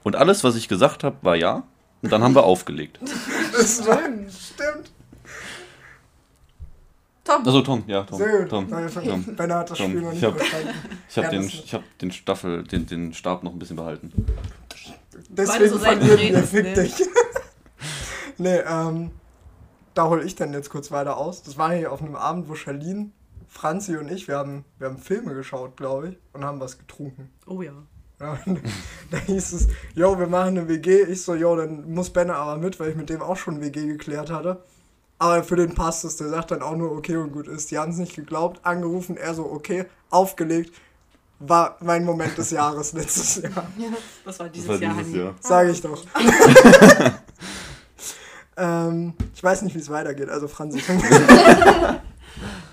[0.02, 1.64] Und alles, was ich gesagt habe, war ja.
[2.02, 2.98] Und dann haben wir aufgelegt.
[3.52, 4.32] Das war, Stimmt.
[4.32, 4.90] stimmt.
[7.24, 7.44] Tom.
[7.44, 8.18] Also Tom, ja, Tom.
[8.18, 8.50] Sehr gut.
[8.50, 9.04] Tom, Nein, Tom.
[9.50, 10.68] Hat das Tom, Spiel noch ich nicht hab- verstanden.
[11.08, 14.12] Ich habe Ja, den, ich hab den Staffel, den, den Stab noch ein bisschen behalten.
[15.30, 16.74] Deswegen so verlieren wir, fick ne?
[16.74, 16.94] dich.
[18.38, 19.10] nee, ähm,
[19.94, 21.42] da hole ich dann jetzt kurz weiter aus.
[21.42, 23.10] Das war hier auf einem Abend, wo Charlene,
[23.48, 27.30] Franzi und ich, wir haben, wir haben Filme geschaut, glaube ich, und haben was getrunken.
[27.46, 27.72] Oh ja.
[28.18, 28.38] Ja,
[29.10, 31.02] da hieß es, yo, wir machen eine WG.
[31.04, 33.86] Ich so, yo, dann muss Benne aber mit, weil ich mit dem auch schon WG
[33.86, 34.62] geklärt hatte.
[35.18, 36.16] Aber für den passt es.
[36.16, 37.70] Der sagt dann auch nur, okay und gut ist.
[37.70, 40.74] Die haben es nicht geglaubt, angerufen, er so, okay, aufgelegt.
[41.38, 43.66] War mein Moment des Jahres letztes Jahr.
[44.24, 45.24] Das war dieses Das war Jahr, dieses Hanni.
[45.24, 45.34] Jahr.
[45.40, 46.02] Sage ich doch.
[48.56, 50.30] ähm, ich weiß nicht, wie es weitergeht.
[50.30, 50.82] Also Franzi.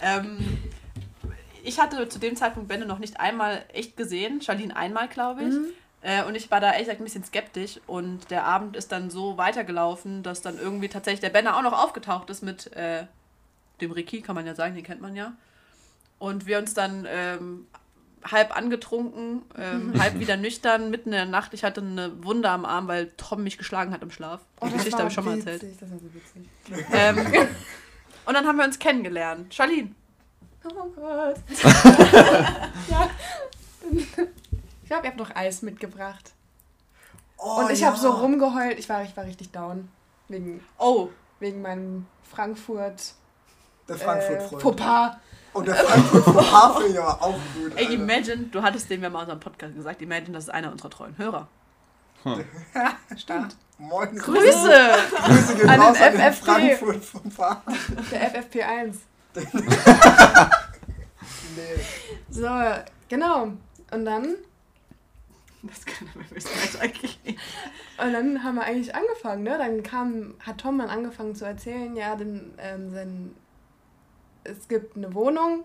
[0.02, 0.38] Ähm,
[1.64, 4.42] ich hatte zu dem Zeitpunkt Benne noch nicht einmal echt gesehen.
[4.42, 5.56] Charlene einmal, glaube ich.
[6.02, 7.80] Äh, und ich war da ehrlich gesagt ein bisschen skeptisch.
[7.88, 11.74] Und der Abend ist dann so weitergelaufen, dass dann irgendwie tatsächlich der Benne auch noch
[11.74, 13.06] aufgetaucht ist mit äh,
[13.80, 15.34] dem Ricky, kann man ja sagen, den kennt man ja.
[16.20, 17.68] Und wir uns dann ähm,
[18.24, 21.54] halb angetrunken, ähm, halb wieder nüchtern, mitten in der Nacht.
[21.54, 24.42] Ich hatte eine Wunde am Arm, weil Tom mich geschlagen hat im Schlaf.
[24.60, 25.64] Oh, Die das Geschichte habe ich schon mal erzählt.
[25.64, 26.86] witzig, Das war so witzig.
[26.94, 27.18] Ähm,
[28.26, 29.54] und dann haben wir uns kennengelernt.
[29.54, 29.96] Charlene.
[30.66, 31.36] Oh Gott.
[32.90, 33.10] ja.
[33.92, 36.32] Ich glaube, ihr habt noch Eis mitgebracht.
[37.38, 37.88] Oh, Und ich ja.
[37.88, 38.80] habe so rumgeheult.
[38.80, 39.90] Ich war, ich war richtig down.
[40.30, 43.14] Wegen, Oh, wegen meinem Frankfurt
[43.90, 44.62] Der äh, Frankfurt-Freund.
[44.62, 45.18] Fauxpas.
[45.54, 47.74] Und der Frankfurt vom Hafen, ja, auch gut.
[47.76, 50.72] ey, imagine, du hattest den, wir haben mal unseren Podcast gesagt, imagine, das ist einer
[50.72, 51.48] unserer treuen Hörer.
[53.18, 53.56] Stimmt.
[53.78, 54.16] Moin.
[54.16, 54.42] Grüße!
[54.42, 54.72] Grüße
[55.20, 56.46] raus den an den FFP.
[56.46, 57.62] Frankfurt vom Fahren.
[58.12, 58.96] Der FFP1.
[61.56, 61.84] Nee.
[62.30, 62.50] So,
[63.10, 63.54] genau.
[63.92, 64.36] Und dann
[65.64, 67.40] Das kann aber weitergehen.
[67.98, 69.58] Und dann haben wir eigentlich angefangen, ne?
[69.58, 73.36] Dann kam, hat Tom dann angefangen zu erzählen, ja, denn, ähm, sein,
[74.44, 75.64] es gibt eine Wohnung,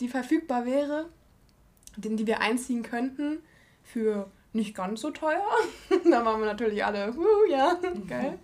[0.00, 1.08] die verfügbar wäre,
[2.02, 3.38] in die wir einziehen könnten
[3.82, 5.46] für nicht ganz so teuer.
[6.10, 8.38] da waren wir natürlich alle, uh, ja, geil.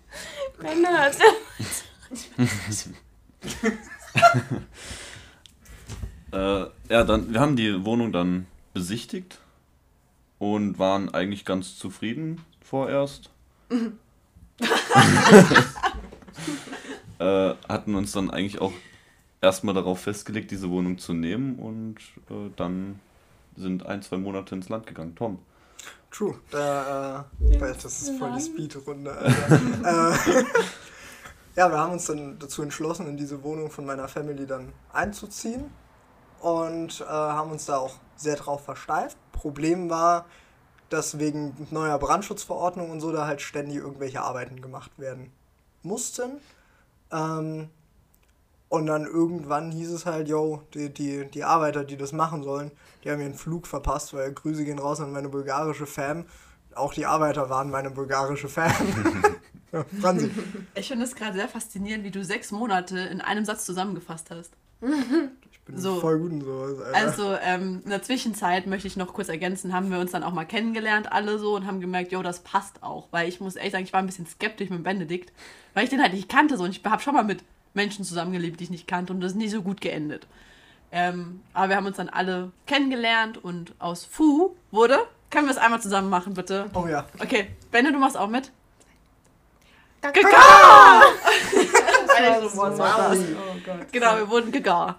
[0.58, 1.16] Bernhard.
[6.32, 9.38] Äh, ja, dann, wir haben die Wohnung dann besichtigt
[10.38, 13.30] und waren eigentlich ganz zufrieden vorerst.
[17.18, 18.72] äh, hatten uns dann eigentlich auch
[19.40, 21.96] erstmal darauf festgelegt, diese Wohnung zu nehmen und
[22.30, 23.00] äh, dann
[23.56, 25.14] sind ein, zwei Monate ins Land gegangen.
[25.14, 25.38] Tom.
[26.10, 26.34] True.
[26.50, 29.12] Da, äh, das ist voll die Speedrunde.
[29.12, 30.44] Alter.
[31.60, 35.70] Ja, wir haben uns dann dazu entschlossen, in diese Wohnung von meiner Family dann einzuziehen
[36.40, 39.18] und äh, haben uns da auch sehr drauf versteift.
[39.30, 40.24] Problem war,
[40.88, 45.32] dass wegen neuer Brandschutzverordnung und so da halt ständig irgendwelche Arbeiten gemacht werden
[45.82, 46.40] mussten.
[47.12, 47.68] Ähm,
[48.70, 52.70] und dann irgendwann hieß es halt, yo, die, die, die Arbeiter, die das machen sollen,
[53.04, 56.24] die haben ihren Flug verpasst, weil Grüße gehen raus an meine bulgarische Fam.
[56.74, 58.72] Auch die Arbeiter waren meine bulgarische Fam.
[59.72, 60.30] ja, Franzi.
[60.74, 64.52] Ich finde es gerade sehr faszinierend, wie du sechs Monate in einem Satz zusammengefasst hast.
[65.50, 66.00] Ich bin So.
[66.00, 66.96] voll gut in sowas, Alter.
[66.96, 70.32] Also ähm, in der Zwischenzeit möchte ich noch kurz ergänzen, haben wir uns dann auch
[70.32, 73.08] mal kennengelernt, alle so, und haben gemerkt, jo, das passt auch.
[73.10, 75.32] Weil ich muss ehrlich sagen, ich war ein bisschen skeptisch mit Benedikt,
[75.74, 76.56] weil ich den halt nicht kannte.
[76.56, 76.64] So.
[76.64, 79.38] Und ich habe schon mal mit Menschen zusammengelebt, die ich nicht kannte, und das ist
[79.38, 80.26] nie so gut geendet.
[80.92, 84.98] Ähm, aber wir haben uns dann alle kennengelernt und aus Fu wurde.
[85.30, 86.68] Können wir es einmal zusammen machen, bitte?
[86.74, 87.06] oh ja.
[87.20, 88.50] Okay, Benne, du machst auch mit.
[90.00, 91.02] Gaga!
[92.16, 93.18] Alter, so was war das?
[93.18, 93.92] Oh Gott.
[93.92, 94.98] Genau, wir wurden gegar.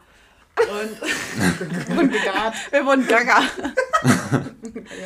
[0.58, 2.54] Und gegart.
[2.72, 3.42] wir wurden gaga.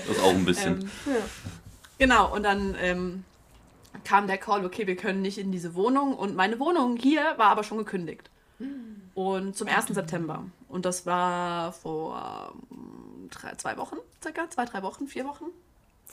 [0.07, 0.81] Das auch ein bisschen.
[0.81, 1.21] Ähm, Ja.
[1.97, 3.23] Genau, und dann ähm,
[4.03, 6.13] kam der Call, okay, wir können nicht in diese Wohnung.
[6.15, 8.29] Und meine Wohnung hier war aber schon gekündigt.
[9.13, 9.87] Und zum 1.
[9.87, 10.43] September.
[10.67, 15.45] Und das war vor ähm, drei, zwei Wochen, circa, zwei, drei Wochen, vier Wochen.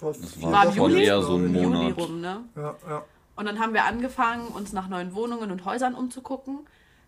[0.00, 1.04] Das vier war Wochen im Juli?
[1.04, 1.52] eher so ein.
[1.52, 1.82] Monat.
[1.82, 2.44] Juli rum, ne?
[2.56, 3.04] Ja, ja.
[3.42, 6.61] Und dann haben wir angefangen, uns nach neuen Wohnungen und Häusern umzugucken,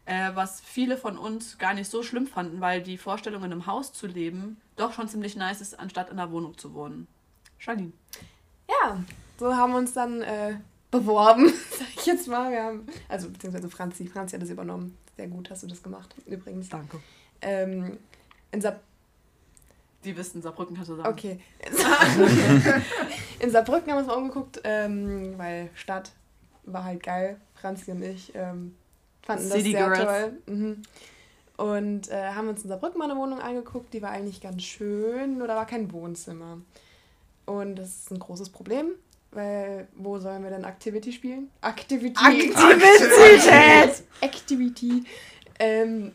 [0.05, 3.67] äh, was viele von uns gar nicht so schlimm fanden, weil die Vorstellung, in einem
[3.67, 7.07] Haus zu leben, doch schon ziemlich nice ist, anstatt in einer Wohnung zu wohnen.
[7.57, 7.93] Charlene.
[8.69, 8.99] Ja,
[9.39, 10.57] so haben wir uns dann äh,
[10.91, 12.51] beworben, sag ich jetzt mal.
[12.51, 14.99] Wir haben, also beziehungsweise Franzi, Franzi hat das übernommen.
[15.17, 16.69] Sehr gut hast du das gemacht, übrigens.
[16.69, 16.99] Danke.
[17.43, 17.99] Ähm,
[18.51, 18.81] in Saar
[20.03, 21.09] Die wissen, Saarbrücken kannst du sagen.
[21.09, 21.39] okay.
[23.39, 26.11] in Saarbrücken haben wir uns mal umgeguckt, ähm, weil Stadt
[26.67, 27.41] war halt geil.
[27.55, 28.75] Franzi und ich ähm,
[29.23, 30.05] fanden das City sehr Girls.
[30.05, 30.33] toll.
[30.47, 30.83] Mhm.
[31.57, 35.39] Und äh, haben uns in Saarbrücken mal eine Wohnung angeguckt, die war eigentlich ganz schön,
[35.39, 36.59] nur da war kein Wohnzimmer.
[37.47, 38.89] Und das ist ein großes Problem,
[39.31, 41.51] weil wo sollen wir denn Activity spielen?
[41.63, 42.17] Activity.
[42.17, 44.03] Aktivität!
[44.21, 45.05] Activity.
[45.61, 46.13] Ähm,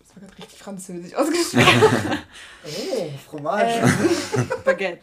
[0.00, 2.18] das war gerade richtig französisch ausgesprochen.
[2.92, 3.80] Oh, Fromage.
[4.36, 5.00] ähm, Baguette.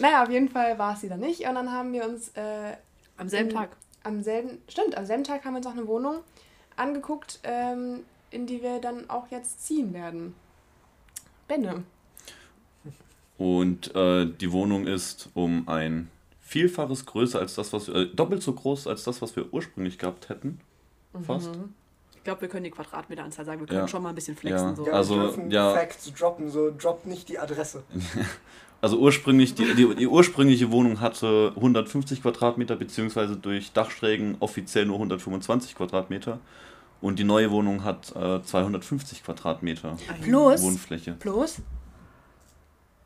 [0.00, 1.40] Naja, auf jeden Fall war es sie dann nicht.
[1.46, 2.76] Und dann haben wir uns äh,
[3.18, 3.50] Am selben.
[3.50, 3.76] Tag.
[4.04, 6.20] am selben, stimmt, am selben Tag haben wir uns auch eine Wohnung
[6.76, 8.00] angeguckt, ähm,
[8.30, 10.34] in die wir dann auch jetzt ziehen werden.
[11.46, 11.82] Benne.
[13.36, 18.42] Und äh, die Wohnung ist um ein Vielfaches größer als das, was wir, äh, doppelt
[18.42, 20.60] so groß als das, was wir ursprünglich gehabt hätten.
[21.26, 21.54] Fast.
[21.54, 21.74] Mhm.
[22.16, 23.60] Ich glaube, wir können die Quadratmeteranzahl sagen.
[23.60, 23.88] Wir können Ja.
[23.88, 24.68] schon mal ein bisschen flexen.
[24.70, 24.74] Ja.
[24.74, 24.86] So.
[24.86, 25.72] Ja, Also, wir dürfen ja.
[25.74, 27.82] Facts droppen, so droppt nicht die Adresse.
[28.80, 34.96] Also ursprünglich, die, die, die ursprüngliche Wohnung hatte 150 Quadratmeter, beziehungsweise durch Dachschrägen offiziell nur
[34.96, 36.38] 125 Quadratmeter.
[37.00, 40.62] Und die neue Wohnung hat äh, 250 Quadratmeter Plus.
[40.62, 41.12] Wohnfläche.
[41.12, 41.60] Plus.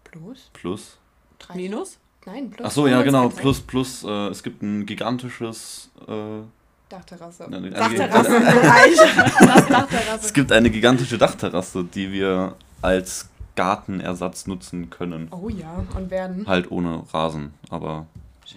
[0.05, 0.51] Plus.
[0.53, 0.99] Plus.
[1.39, 1.57] Drei.
[1.57, 1.99] Minus?
[2.27, 2.67] Nein, plus.
[2.67, 3.31] Ach so, ja, genau.
[3.31, 3.43] 25.
[3.43, 4.05] Plus, plus.
[4.05, 5.91] Äh, es gibt ein gigantisches.
[6.07, 6.43] Äh,
[6.89, 7.47] Dachterrasse.
[7.47, 8.97] eine, eine, Dachterrassenbereich.
[8.97, 10.27] Das Dachterrasse.
[10.27, 15.29] es gibt eine gigantische Dachterrasse, die wir als Gartenersatz nutzen können.
[15.31, 16.47] Oh ja, und werden.
[16.47, 18.07] Halt ohne Rasen, aber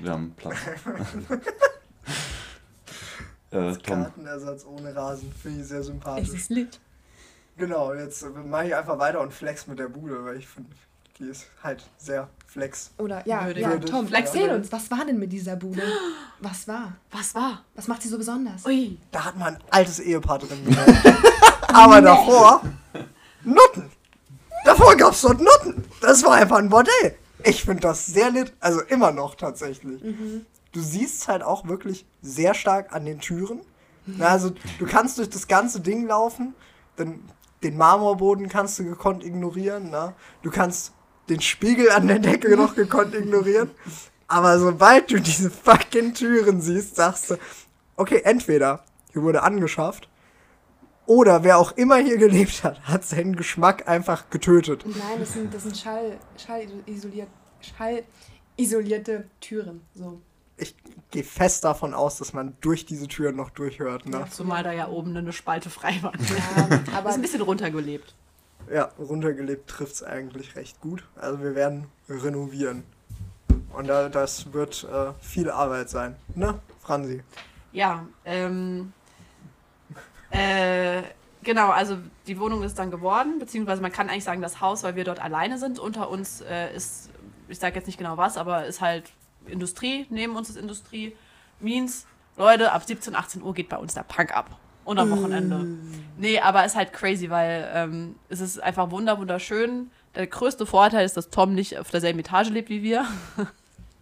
[0.02, 0.56] wir haben Platz.
[3.52, 4.04] äh, Tom.
[4.04, 5.32] Kartenersatz ohne Rasen.
[5.32, 6.30] Finde ich sehr Es sympathisch.
[6.30, 6.80] ist lit.
[7.58, 10.70] Genau, jetzt äh, mache ich einfach weiter und flex mit der Bude, weil ich finde,
[11.20, 12.92] die ist halt sehr flex.
[12.98, 13.78] Oder ja, ja.
[13.78, 15.82] Tom, Flex- erzähl uns, was war denn mit dieser Bude?
[16.40, 16.94] Was war?
[17.12, 17.64] Was war?
[17.76, 18.66] Was macht sie so besonders?
[18.66, 18.98] Ui.
[19.12, 20.60] Da hat man ein altes Ehepaar drin.
[21.74, 22.62] Aber davor
[23.44, 23.90] Nutten.
[24.65, 25.86] Davor gab es dort Nutten.
[26.01, 27.15] Das war einfach ein Bordell.
[27.43, 28.54] Ich finde das sehr lit.
[28.60, 30.01] Also immer noch tatsächlich.
[30.71, 33.62] Du siehst halt auch wirklich sehr stark an den Türen.
[34.19, 36.54] Also du kannst durch das ganze Ding laufen,
[36.95, 37.21] dann
[37.63, 39.89] den Marmorboden kannst du gekonnt ignorieren.
[39.91, 40.13] Na?
[40.41, 40.93] Du kannst
[41.30, 43.71] den Spiegel an der Decke noch gekonnt ignorieren.
[44.28, 47.36] Aber sobald du diese fucking Türen siehst, sagst du,
[47.95, 50.10] okay, entweder hier wurde angeschafft
[51.08, 54.86] oder wer auch immer hier gelebt hat, hat seinen Geschmack einfach getötet.
[54.86, 57.28] Nein, das sind, das sind Schall, Schallisoliert,
[57.62, 59.82] Schallisolierte Türen.
[59.94, 60.22] So.
[60.58, 60.76] Ich
[61.12, 64.06] gehe fest davon aus, dass man durch diese Türen noch durchhört.
[64.08, 64.26] Ne?
[64.32, 66.13] Zumal da ja oben eine Spalte frei war.
[66.15, 68.15] Ja, Das ist aber ein bisschen runtergelebt.
[68.72, 71.04] Ja, runtergelebt trifft es eigentlich recht gut.
[71.15, 72.84] Also wir werden renovieren.
[73.74, 76.15] Und da, das wird äh, viel Arbeit sein.
[76.34, 77.22] Ne, Franzi?
[77.74, 78.94] Ja, ähm,
[80.32, 81.02] äh,
[81.44, 84.96] genau, also die Wohnung ist dann geworden, beziehungsweise man kann eigentlich sagen, das Haus, weil
[84.96, 85.80] wir dort alleine sind.
[85.80, 87.10] Unter uns äh, ist,
[87.48, 89.12] ich sage jetzt nicht genau was, aber ist halt
[89.48, 91.16] Industrie, neben uns ist Industrie.
[91.60, 92.06] Means,
[92.38, 94.60] Leute, ab 17, 18 Uhr geht bei uns der Punk ab.
[94.84, 95.66] Und am Wochenende.
[96.18, 99.90] Nee, aber ist halt crazy, weil ähm, es ist einfach wunder, wunderschön.
[100.14, 103.06] Der größte Vorteil ist, dass Tom nicht auf derselben Etage lebt wie wir.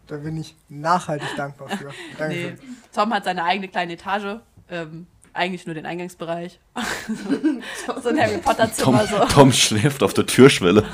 [0.07, 1.85] Da bin ich nachhaltig dankbar für.
[2.27, 2.57] Nee, Danke.
[2.93, 4.41] Tom hat seine eigene kleine Etage.
[4.69, 6.59] Ähm, eigentlich nur den Eingangsbereich.
[8.01, 9.07] so ein Harry Potter Tom, Zimmer.
[9.07, 9.25] So.
[9.33, 10.85] Tom schläft auf der Türschwelle.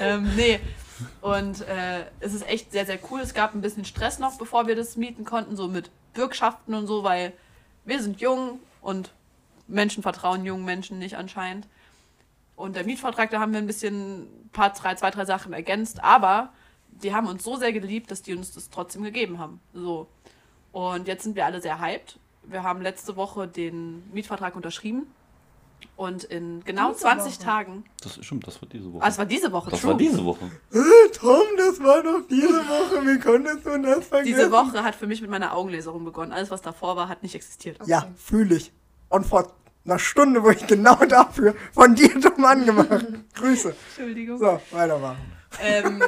[0.00, 0.60] Ähm, nee.
[1.20, 3.20] Und äh, es ist echt sehr, sehr cool.
[3.20, 6.86] Es gab ein bisschen Stress noch, bevor wir das mieten konnten, so mit Bürgschaften und
[6.86, 7.32] so, weil
[7.84, 9.12] wir sind jung und
[9.66, 11.66] Menschen vertrauen jungen Menschen nicht anscheinend.
[12.56, 16.04] Und der Mietvertrag, da haben wir ein bisschen ein paar, drei, zwei, drei Sachen ergänzt,
[16.04, 16.52] aber
[16.90, 19.60] die haben uns so sehr geliebt, dass die uns das trotzdem gegeben haben.
[19.72, 20.06] So.
[20.70, 22.18] Und jetzt sind wir alle sehr hyped.
[22.46, 25.06] Wir haben letzte Woche den Mietvertrag unterschrieben.
[25.96, 27.44] Und in genau Diese 20 Woche.
[27.44, 27.84] Tagen.
[28.02, 29.04] Das ist stimmt, das war diese Woche.
[29.04, 29.90] Ah, es war diese Woche, das true.
[29.90, 30.50] war diese Woche.
[31.12, 33.06] Tom, das war doch diese Woche.
[33.06, 34.24] Wie konntest du das vergessen?
[34.34, 36.32] Diese Woche hat für mich mit meiner Augenläserung begonnen.
[36.32, 37.78] Alles, was davor war, hat nicht existiert.
[37.86, 38.72] Ja, fühle ich.
[39.08, 39.52] Und vor
[39.84, 43.06] einer Stunde wurde ich genau dafür von dir dumm angemacht.
[43.34, 43.74] Grüße.
[43.88, 44.38] Entschuldigung.
[44.38, 45.18] So, weitermachen.
[45.60, 46.02] Ähm,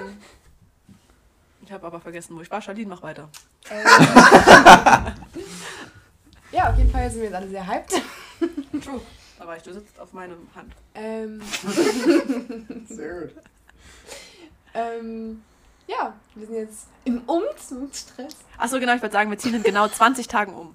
[1.65, 2.61] ich habe aber vergessen, wo ich war.
[2.61, 3.29] Charlene, mach weiter.
[3.71, 3.87] Ähm,
[6.53, 8.03] ja, auf jeden Fall sind wir jetzt alle sehr hyped.
[8.85, 9.01] True.
[9.39, 10.73] War ich, du sitzt auf meiner Hand.
[10.95, 11.41] Ähm,
[12.89, 13.31] Sehr gut.
[14.75, 15.43] ähm,
[15.87, 18.35] ja, wir sind jetzt im Umzugsstress.
[18.59, 20.75] Achso, genau, ich wollte sagen, wir ziehen in genau 20 Tagen um.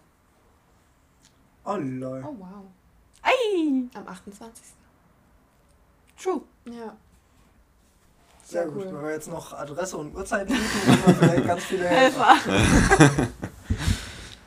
[1.66, 2.24] Oh, lol.
[2.26, 2.64] Oh wow.
[3.24, 3.84] Ei!
[3.96, 4.64] Am 28.
[6.22, 6.42] True.
[6.66, 6.96] Ja.
[8.44, 8.86] Sehr Sehr gut.
[8.86, 8.94] cool.
[8.94, 12.36] Wenn wir jetzt noch Adresse und Uhrzeit bieten, haben wir vielleicht ganz viele Helfer.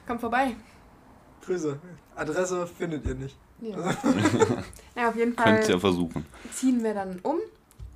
[0.07, 0.55] Kommt vorbei.
[1.47, 1.79] Grüße.
[2.17, 3.37] Adresse findet ihr nicht.
[3.61, 3.77] Ja.
[4.97, 6.27] ja, auf jeden Fall Könnt ihr ja versuchen.
[6.53, 7.39] ziehen wir dann um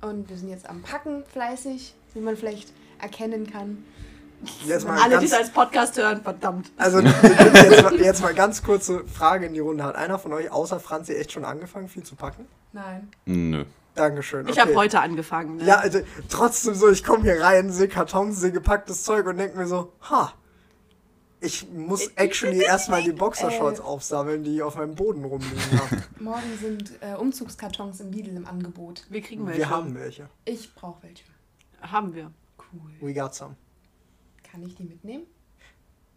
[0.01, 3.83] und wir sind jetzt am Packen fleißig, wie man vielleicht erkennen kann.
[4.65, 6.71] Jetzt mal Alle, die es als Podcast hören, verdammt.
[6.77, 9.83] also jetzt mal, jetzt mal ganz kurze Frage in die Runde.
[9.83, 12.47] Hat einer von euch außer Franzi echt schon angefangen, viel zu packen?
[12.71, 13.09] Nein.
[13.25, 13.65] Nö.
[13.95, 14.47] Dankeschön.
[14.47, 14.79] Ich habe okay.
[14.79, 15.57] heute angefangen.
[15.57, 15.65] Ne?
[15.65, 19.57] Ja, also trotzdem so, ich komme hier rein, sehe Kartons, sehe gepacktes Zeug und denke
[19.57, 20.33] mir so, ha,
[21.41, 23.83] ich muss actually erstmal die Boxershorts Äh.
[23.83, 25.79] aufsammeln, die auf meinem Boden rumliegen.
[25.79, 26.03] haben.
[26.19, 29.05] Morgen sind äh, Umzugskartons im Lidl im Angebot.
[29.09, 29.59] Wir kriegen welche.
[29.59, 30.29] Wir haben welche.
[30.45, 31.23] Ich brauche welche.
[31.81, 32.31] Haben wir.
[32.57, 32.91] Cool.
[33.01, 33.55] We got some.
[34.43, 35.23] Kann ich die mitnehmen?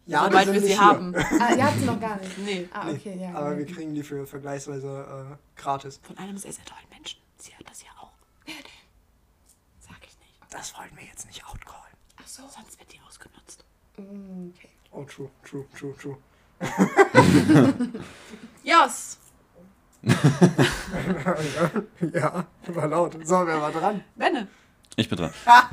[0.05, 0.79] Ja, sind wir sie hier.
[0.81, 1.15] haben.
[1.39, 2.37] Ah, ihr habt sie noch gar nicht.
[2.39, 2.67] Nee.
[2.73, 3.33] Ah, Nee, okay, ja.
[3.35, 6.01] Aber wir kriegen die für vergleichsweise äh, gratis.
[6.03, 7.21] Von einem sehr, sehr tollen Menschen.
[7.37, 8.11] Sie hört das ja auch.
[8.45, 8.63] Wer denn?
[9.79, 10.39] Sag ich nicht.
[10.49, 11.95] Das wollten wir jetzt nicht outcallen.
[12.21, 12.41] Ach so.
[12.49, 13.63] Sonst wird die ausgenutzt.
[13.97, 14.69] Mm, Okay.
[14.93, 16.17] Oh, true, true, true, true.
[18.63, 19.17] Yes.
[22.13, 23.17] ja, war laut.
[23.25, 24.03] So, wer war dran?
[24.15, 24.47] Benne.
[24.95, 25.31] Ich bin dran.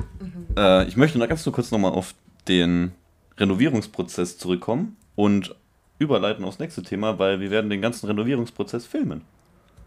[0.57, 2.13] Äh, ich möchte noch ganz nur kurz nochmal auf
[2.49, 2.91] den
[3.37, 5.55] Renovierungsprozess zurückkommen und
[5.97, 9.21] überleiten aufs nächste Thema, weil wir werden den ganzen Renovierungsprozess filmen.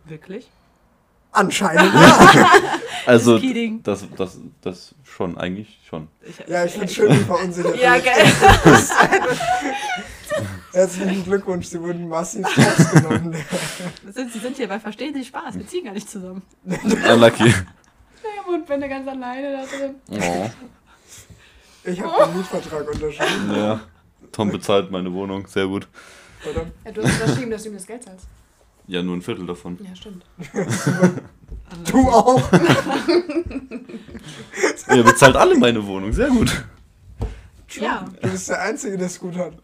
[0.06, 0.48] Wirklich?
[1.32, 2.80] Anscheinend ja.
[3.06, 3.38] Also
[3.82, 6.08] das, das, das schon, eigentlich schon.
[6.46, 8.24] Ja, ich finde schön, wie verunsichert Ja, geil.
[10.72, 13.36] Herzlichen Glückwunsch, Sie wurden massiv rausgenommen.
[14.12, 15.56] Sind, Sie sind hier bei Verstehen Sie Spaß.
[15.56, 16.42] Wir ziehen gar nicht zusammen.
[16.64, 17.48] Unlucky.
[17.48, 19.94] Ja, und bin da ganz alleine da drin.
[20.10, 20.50] Oh.
[21.84, 23.54] Ich habe den Mietvertrag unterschrieben.
[23.54, 23.80] Ja.
[24.32, 25.86] Tom bezahlt meine Wohnung, sehr gut.
[26.84, 28.26] Ja, du hast unterschrieben, dass du ihm das Geld zahlst.
[28.86, 29.78] Ja, nur ein Viertel davon.
[29.82, 30.24] Ja, stimmt.
[31.90, 32.52] Du auch.
[34.94, 36.64] Ihr bezahlt alle meine Wohnung, sehr gut.
[37.70, 38.04] Ja.
[38.20, 39.54] Du bist der Einzige, der es gut hat.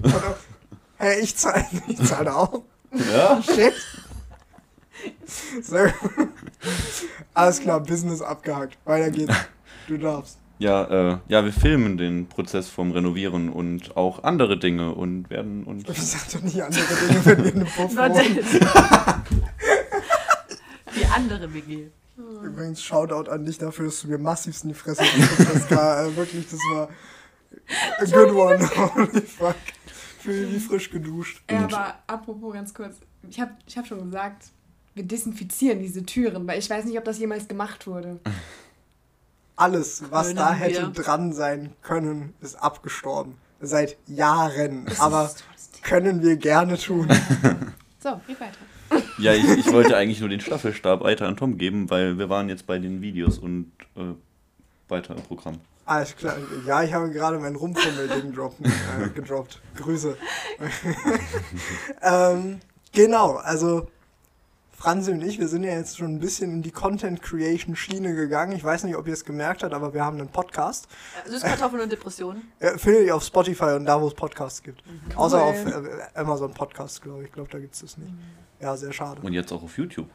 [0.97, 2.63] Hey, ich zahle ich zahle auch.
[2.93, 3.41] Ja.
[3.43, 3.75] Shit.
[5.63, 6.29] Sehr gut.
[7.35, 8.77] Alles klar, Business abgehakt.
[8.85, 9.35] Weiter geht's.
[9.87, 10.40] Du darfst.
[10.61, 15.65] Ja, äh, ja, wir filmen den Prozess vom Renovieren und auch andere Dinge und werden
[15.65, 15.89] uns.
[15.89, 17.95] Ich sag doch nicht andere Dinge, wenn wir in einem Puff.
[20.95, 21.87] Die andere WG.
[22.43, 25.73] Übrigens, Shoutout an dich dafür, dass du mir massivst in die Fresse gekriegt hast.
[25.73, 26.91] Äh, wirklich, das war
[27.99, 28.71] a good one.
[28.95, 29.57] Holy fuck.
[30.19, 31.43] Fühle wie frisch geduscht.
[31.51, 32.97] Ja, aber apropos ganz kurz,
[33.31, 34.49] ich habe ich hab schon gesagt,
[34.95, 38.21] wir desinfizieren diese Türen, weil ich weiß nicht, ob das jemals gemacht wurde.
[39.61, 40.57] Alles, was Können da wir.
[40.57, 43.37] hätte dran sein können, ist abgestorben.
[43.61, 44.87] Seit Jahren.
[44.87, 45.31] Das Aber
[45.83, 47.09] können wir gerne tun.
[48.03, 48.57] So, geht weiter.
[49.19, 52.49] Ja, ich, ich wollte eigentlich nur den Staffelstab weiter an Tom geben, weil wir waren
[52.49, 54.15] jetzt bei den Videos und äh,
[54.89, 55.61] weiter im Programm.
[55.85, 56.37] Alles klar.
[56.67, 59.61] Ja, ich habe gerade mein Rumfummel-Ding äh, gedroppt.
[59.77, 60.17] Grüße.
[62.03, 62.61] ähm,
[62.93, 63.89] genau, also
[64.81, 68.53] Franzi und ich, wir sind ja jetzt schon ein bisschen in die Content-Creation-Schiene gegangen.
[68.53, 70.89] Ich weiß nicht, ob ihr es gemerkt habt, aber wir haben einen Podcast.
[71.27, 72.51] Süßkartoffeln und Depressionen.
[72.61, 74.83] Äh, findet ihr auf Spotify und da, wo es Podcasts gibt.
[75.17, 75.75] Außer Cool.
[75.75, 77.27] auf äh, Amazon Podcasts, glaube ich.
[77.27, 78.11] Ich glaube, da gibt es das nicht.
[78.59, 79.21] Ja, sehr schade.
[79.21, 80.09] Und jetzt auch auf YouTube.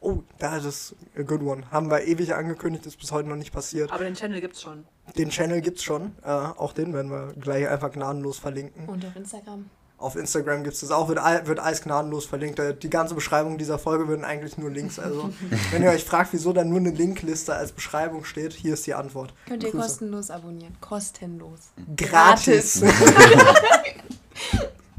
[0.00, 1.70] Oh, das ist a good one.
[1.70, 3.92] Haben wir ewig angekündigt, ist bis heute noch nicht passiert.
[3.92, 4.86] Aber den Channel gibt's schon.
[5.16, 6.16] Den Channel gibt's schon.
[6.24, 8.88] Äh, auch den werden wir gleich einfach gnadenlos verlinken.
[8.88, 9.70] Und auf Instagram.
[9.98, 12.62] Auf Instagram gibt's das auch, wird, wird alles gnadenlos verlinkt.
[12.82, 15.00] Die ganze Beschreibung dieser Folge würden eigentlich nur Links.
[15.00, 15.30] Also,
[15.72, 18.94] wenn ihr euch fragt, wieso da nur eine Linkliste als Beschreibung steht, hier ist die
[18.94, 19.34] Antwort.
[19.46, 19.82] Könnt ihr Grüße.
[19.82, 20.76] kostenlos abonnieren.
[20.80, 21.72] Kostenlos.
[21.96, 22.80] Gratis.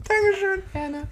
[0.09, 0.63] Dankeschön.
[0.73, 1.07] Gerne.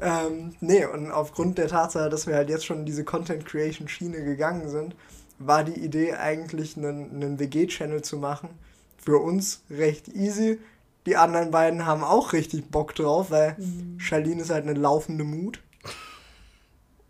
[0.00, 3.88] Ähm, nee, und aufgrund der Tatsache, dass wir halt jetzt schon in diese Content Creation
[3.88, 4.94] Schiene gegangen sind,
[5.38, 8.50] war die Idee eigentlich einen, einen WG-Channel zu machen.
[8.96, 10.60] Für uns recht easy.
[11.06, 13.56] Die anderen beiden haben auch richtig Bock drauf, weil
[13.98, 15.60] Charlene ist halt eine laufende Mut.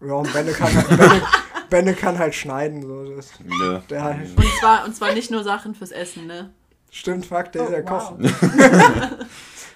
[0.01, 1.23] Ja, und Benne kann halt, Benne,
[1.71, 2.83] Benne kann halt schneiden.
[2.83, 3.15] So.
[3.17, 3.31] Das,
[3.61, 3.79] Ja.
[3.89, 6.51] der halt, Und zwar, und zwar nicht nur Sachen fürs Essen, ne?
[6.91, 8.11] stimmt, fuck, der, Oh, der wow.
[8.11, 8.19] Koch.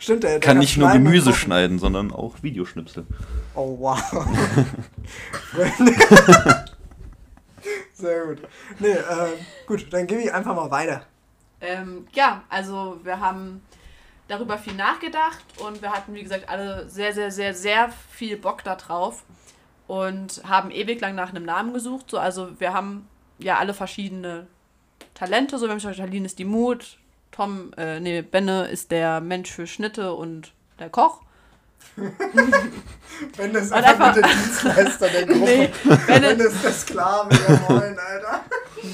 [0.00, 1.40] Stimmt, der, der Kann nicht nur Gemüse kochen.
[1.40, 3.04] schneiden, sondern auch Videoschnipsel.
[3.56, 4.00] Oh wow.
[7.94, 8.38] Sehr gut.
[8.78, 9.28] Nee, äh,
[9.66, 11.02] gut, dann gebe ich einfach mal weiter.
[11.60, 13.60] Ähm, ja, also wir haben
[14.28, 18.62] darüber viel nachgedacht und wir hatten, wie gesagt, alle sehr, sehr, sehr, sehr viel Bock
[18.62, 19.24] da drauf
[19.86, 22.10] und haben ewig lang nach einem Namen gesucht.
[22.10, 24.46] So, also wir haben ja alle verschiedene
[25.14, 25.58] Talente.
[25.58, 26.98] So, wir haben schon Charlene ist die Mut,
[27.32, 31.22] Tom, äh, nee, Benne ist der Mensch für Schnitte und der Koch.
[33.36, 35.40] Das Und einfach, einfach- mit der Dienstleister der Gruppe.
[35.44, 38.40] Nee, Wenn Benne, das der Sklave, ja moin, Alter.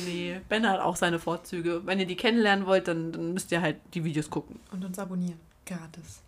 [0.05, 1.83] Nee, Benne hat auch seine Vorzüge.
[1.85, 4.61] Wenn ihr die kennenlernen wollt, dann, dann müsst ihr halt die Videos gucken.
[4.73, 5.39] Und uns abonnieren.
[5.67, 6.21] Gratis.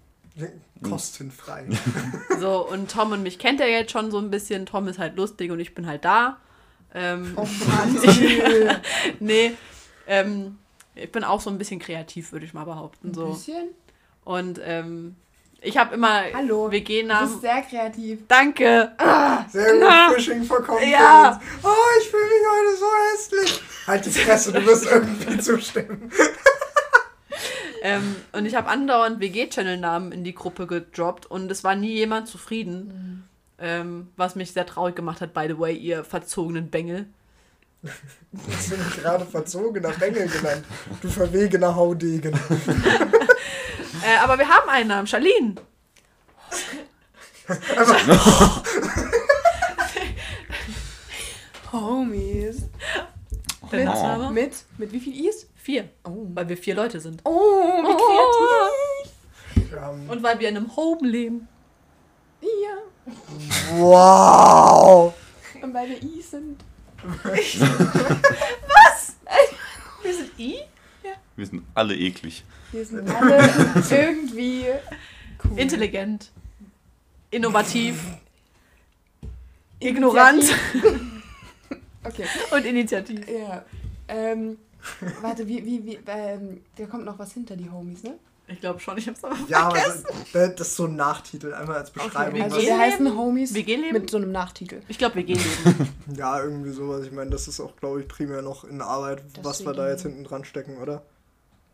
[0.82, 1.66] Kostenfrei.
[2.40, 4.66] So, und Tom und mich kennt er jetzt schon so ein bisschen.
[4.66, 6.36] Tom ist halt lustig und ich bin halt da.
[6.94, 7.96] Ähm, Oh Mann.
[9.20, 9.52] nee,
[10.06, 10.58] ähm,
[10.94, 13.08] ich bin auch so ein bisschen kreativ, würde ich mal behaupten.
[13.08, 13.28] Ein So.
[13.30, 13.68] bisschen.
[14.24, 15.16] Und ähm,
[15.60, 16.66] ich habe immer Hallo.
[16.66, 17.28] Du WG-Namen.
[17.28, 18.20] bist sehr kreativ.
[18.28, 18.92] Danke.
[19.48, 20.10] Sehr gut, Na.
[20.10, 20.92] Fishing for Confidence.
[20.92, 21.40] Ja.
[21.62, 21.68] Oh,
[22.00, 22.86] ich fühle mich heute so
[23.42, 23.62] hässlich.
[23.86, 26.10] Halt die Fresse, du wirst irgendwie zustimmen.
[27.82, 32.26] Ähm, und ich habe andauernd WG-Channel-Namen in die Gruppe gedroppt und es war nie jemand
[32.28, 33.28] zufrieden.
[33.58, 37.06] Ähm, was mich sehr traurig gemacht hat, by the way, ihr verzogenen Bengel.
[37.84, 40.64] Hast du mich gerade verzogener Bengel genannt?
[41.00, 42.38] Du verwegener Haudegen.
[44.06, 45.54] Äh, aber wir haben einen Namen, Charlene.
[51.72, 52.62] Homies.
[53.72, 54.30] Der Mit, Nachname?
[54.30, 55.48] mit, mit wie viel Is?
[55.56, 55.88] Vier.
[56.04, 56.26] Oh.
[56.34, 57.20] Weil wir vier Leute sind.
[57.24, 59.72] Oh, wie kreativ.
[59.72, 61.48] Wir haben- Und weil wir in einem Home leben.
[62.40, 62.76] Ja.
[63.76, 65.12] Wow.
[65.60, 66.62] Und weil wir Is sind.
[70.02, 70.58] Wir sind I?
[71.34, 72.44] Wir sind alle eklig.
[72.76, 73.38] Wir sind alle
[73.90, 74.64] irgendwie
[75.44, 75.58] cool.
[75.58, 76.30] Intelligent.
[77.30, 77.98] Innovativ.
[79.80, 80.44] Ignorant.
[82.04, 82.24] Okay.
[82.52, 83.18] Und initiativ.
[83.28, 83.64] Ja.
[84.06, 84.58] Ähm,
[85.20, 88.14] warte, wie, wie, wie, ähm, da kommt noch was hinter die Homies, ne?
[88.46, 90.04] Ich glaube schon, ich hab's aber Ja, aber vergessen.
[90.32, 92.36] das, das ist so ein Nachtitel, einmal als Beschreibung.
[92.36, 93.94] wir Also wir heißen Homies Wir gehen leben?
[93.94, 94.82] mit so einem Nachtitel.
[94.86, 95.88] Ich glaube, wir gehen leben.
[96.16, 97.04] Ja, irgendwie sowas.
[97.04, 99.74] Ich meine, das ist auch, glaube ich, primär noch in Arbeit, Das was wir wir
[99.74, 101.02] da jetzt hinten dran stecken, oder?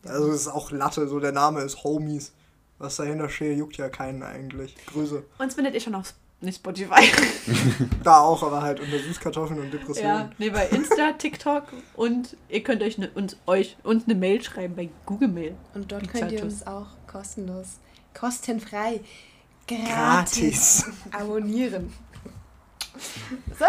[0.04, 2.32] Also es ist auch Latte, so der Name ist Homies.
[2.78, 4.74] Was dahinter steht, juckt ja keinen eigentlich.
[4.86, 5.22] Grüße.
[5.38, 7.02] Uns findet ihr schon auf nicht Spotify.
[8.02, 10.10] Da auch, aber halt unter Süßkartoffeln und Depressionen.
[10.10, 14.42] ja, nee, bei Insta, TikTok und ihr könnt euch, ne, uns, euch uns eine Mail
[14.42, 15.54] schreiben bei Google Mail.
[15.74, 17.78] Und dort könnt ihr uns auch kostenlos,
[18.18, 19.00] kostenfrei,
[19.68, 20.84] gratis, Gratis.
[21.12, 21.92] abonnieren.
[23.58, 23.64] So.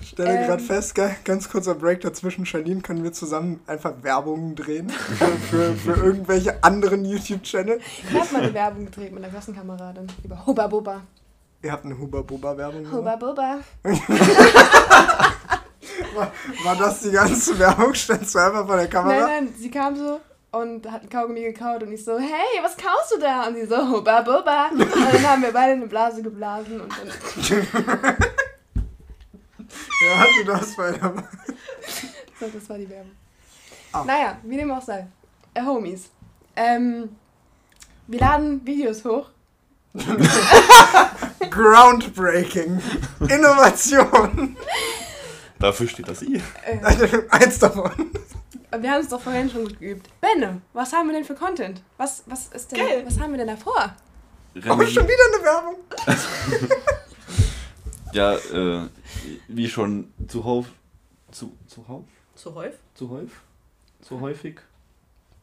[0.00, 0.46] Ich stelle Ähm.
[0.46, 0.94] gerade fest,
[1.24, 2.44] ganz kurzer Break dazwischen.
[2.46, 7.78] Charlene, können wir zusammen einfach Werbungen drehen für, für, für irgendwelche anderen YouTube-Channel?
[8.10, 11.02] Ich habe mal eine Werbung gedreht mit einer Klassenkameradin über Huba Buba.
[11.62, 12.96] Ihr habt eine Huba-Buba-Werbung gemacht?
[12.96, 13.58] Huba Buba.
[16.64, 17.94] War das die ganze Werbung?
[17.94, 19.26] Standst du einfach vor der Nein, Kamera?
[19.26, 20.20] nein, sie kam so
[20.52, 23.46] und hat ein Kaugummi gekaut und ich so, hey, was kaust du da?
[23.46, 24.70] Und sie so, hubba bubba.
[24.72, 28.16] Und dann haben wir beide eine Blase geblasen und dann,
[30.06, 31.14] Ja, hatte das bei der
[32.38, 33.12] so, das war die Werbung.
[33.92, 34.04] Ah.
[34.04, 35.06] Naja, wie dem auch sei.
[35.54, 36.10] Äh, Homies.
[36.54, 37.16] Ähm,
[38.06, 39.30] wir laden Videos hoch.
[41.50, 42.82] Groundbreaking.
[43.20, 44.56] Innovation.
[45.58, 46.42] Dafür steht das I.
[46.64, 46.78] Äh,
[47.30, 47.90] Eins davon.
[48.78, 50.10] wir haben es doch vorhin schon geübt.
[50.20, 51.82] Benne, was haben wir denn für Content?
[51.96, 53.02] Was, was ist denn, Geil.
[53.06, 53.96] was haben wir denn da vor?
[54.56, 55.76] Oh, schon wieder eine Werbung.
[58.12, 58.88] Ja, äh,
[59.48, 60.66] wie schon zu Hauf.
[61.30, 62.04] Zu, zu Hauf?
[62.34, 62.78] Zu häufig?
[62.94, 63.32] Zu häufig?
[64.00, 64.60] Zu häufig?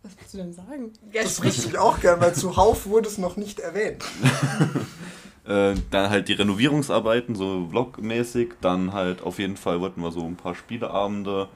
[0.03, 0.91] Was willst du denn sagen?
[1.11, 4.03] Ja, Das wüsste ich auch gern, weil zuhauf wurde es noch nicht erwähnt.
[5.45, 8.53] Äh, dann halt die Renovierungsarbeiten, so vlogmäßig.
[8.61, 11.49] Dann halt auf jeden Fall wollten wir so ein paar Spieleabende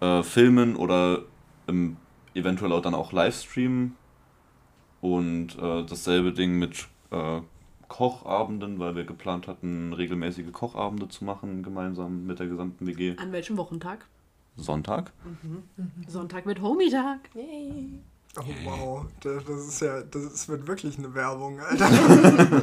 [0.00, 1.24] äh, filmen oder
[1.68, 1.98] ähm,
[2.32, 3.96] eventuell auch dann auch Livestreamen.
[5.02, 7.40] Und äh, dasselbe Ding mit äh,
[7.88, 13.16] Kochabenden, weil wir geplant hatten, regelmäßige Kochabende zu machen, gemeinsam mit der gesamten WG.
[13.16, 14.06] An welchem Wochentag?
[14.56, 15.12] Sonntag.
[16.06, 17.20] Sonntag mit Homie-Tag.
[17.34, 18.00] Yay.
[18.36, 22.62] Oh wow, das das ist ja, das wird wirklich eine Werbung, Alter.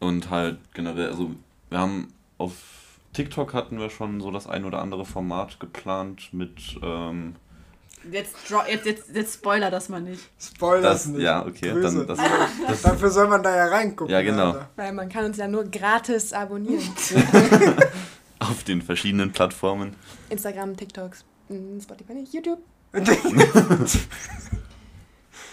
[0.00, 1.30] Und halt generell, also
[1.70, 6.78] wir haben auf TikTok hatten wir schon so das ein oder andere Format geplant mit
[6.82, 7.36] ähm,
[8.10, 8.34] Jetzt,
[8.68, 10.20] jetzt, jetzt, jetzt spoiler das mal nicht.
[10.38, 11.22] Spoiler das, nicht.
[11.22, 12.18] ja okay, dann das,
[12.68, 14.12] das Dafür soll man da ja reingucken.
[14.12, 14.48] Ja, genau.
[14.48, 14.68] Alter.
[14.76, 16.82] Weil man kann uns ja nur gratis abonnieren.
[18.40, 19.96] auf den verschiedenen Plattformen.
[20.28, 22.58] Instagram, TikToks, mm, Spotify YouTube.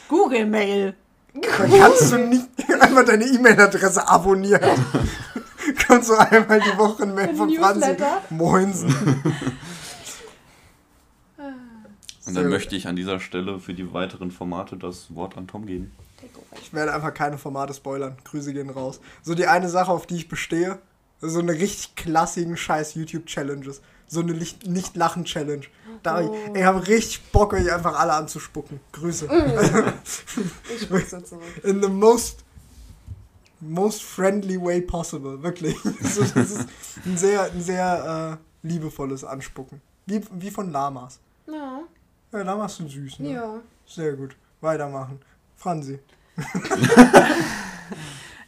[0.10, 0.96] Google-Mail.
[1.34, 2.48] Dann kannst du nicht
[2.80, 4.62] einmal deine E-Mail-Adresse abonnieren.
[5.88, 7.80] Kommt so einmal die Woche ein Mail von Franzi.
[7.80, 8.22] Newsletter.
[8.30, 8.94] Moinsen.
[12.38, 15.66] Und dann möchte ich an dieser Stelle für die weiteren Formate das Wort an Tom
[15.66, 15.92] geben.
[16.62, 18.16] Ich werde einfach keine Formate spoilern.
[18.24, 19.00] Grüße gehen raus.
[19.24, 20.80] So die eine Sache, auf die ich bestehe,
[21.20, 23.82] so eine richtig klassigen scheiß YouTube-Challenges.
[24.08, 25.66] So eine Licht- Nicht-Lachen-Challenge.
[26.04, 26.36] Da hab Oh.
[26.54, 28.80] ich, ich habe richtig Bock, euch einfach alle anzuspucken.
[28.92, 29.28] Grüße.
[30.76, 31.44] Ich spuck so zurück.
[31.64, 32.44] In the most
[33.60, 35.78] most friendly way possible, wirklich.
[36.02, 36.68] so, das ist
[37.06, 39.82] ein sehr, ein sehr äh, liebevolles Anspucken.
[40.08, 41.20] Wie, wie von Lamas.
[41.48, 41.82] Ja,
[42.32, 43.34] Ja, Lamas sind süß, ne?
[43.34, 43.60] ja.
[43.86, 44.36] Sehr gut.
[44.62, 45.20] Weitermachen.
[45.56, 46.00] Franzi.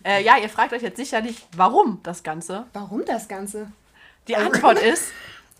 [0.05, 2.65] Äh, ja, ihr fragt euch jetzt sicherlich, warum das Ganze.
[2.73, 3.71] Warum das Ganze?
[4.27, 5.11] Die Antwort ist,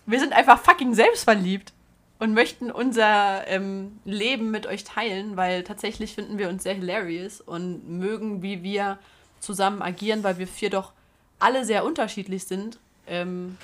[0.06, 1.72] wir sind einfach fucking selbstverliebt
[2.18, 7.40] und möchten unser ähm, Leben mit euch teilen, weil tatsächlich finden wir uns sehr hilarious
[7.40, 8.98] und mögen, wie wir
[9.40, 10.92] zusammen agieren, weil wir vier doch
[11.38, 12.78] alle sehr unterschiedlich sind.
[13.06, 13.56] Ähm,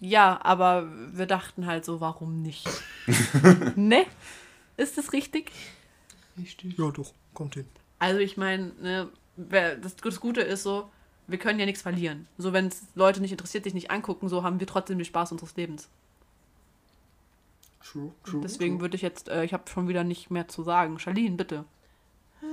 [0.00, 2.66] ja, aber wir dachten halt so, warum nicht?
[3.76, 4.04] ne?
[4.76, 5.52] Ist das richtig?
[6.38, 6.78] Richtig.
[6.78, 7.12] Ja, doch.
[7.34, 7.66] Kommt hin.
[7.98, 10.88] Also ich meine, ne, wer- das, das Gute ist so,
[11.26, 12.26] wir können ja nichts verlieren.
[12.38, 15.32] So, wenn es Leute nicht interessiert, sich nicht angucken, so haben wir trotzdem den Spaß
[15.32, 15.88] unseres Lebens.
[17.84, 18.40] True, true.
[18.42, 18.80] Deswegen true.
[18.82, 20.98] würde ich jetzt, äh, ich habe schon wieder nicht mehr zu sagen.
[20.98, 21.64] Charlene, bitte.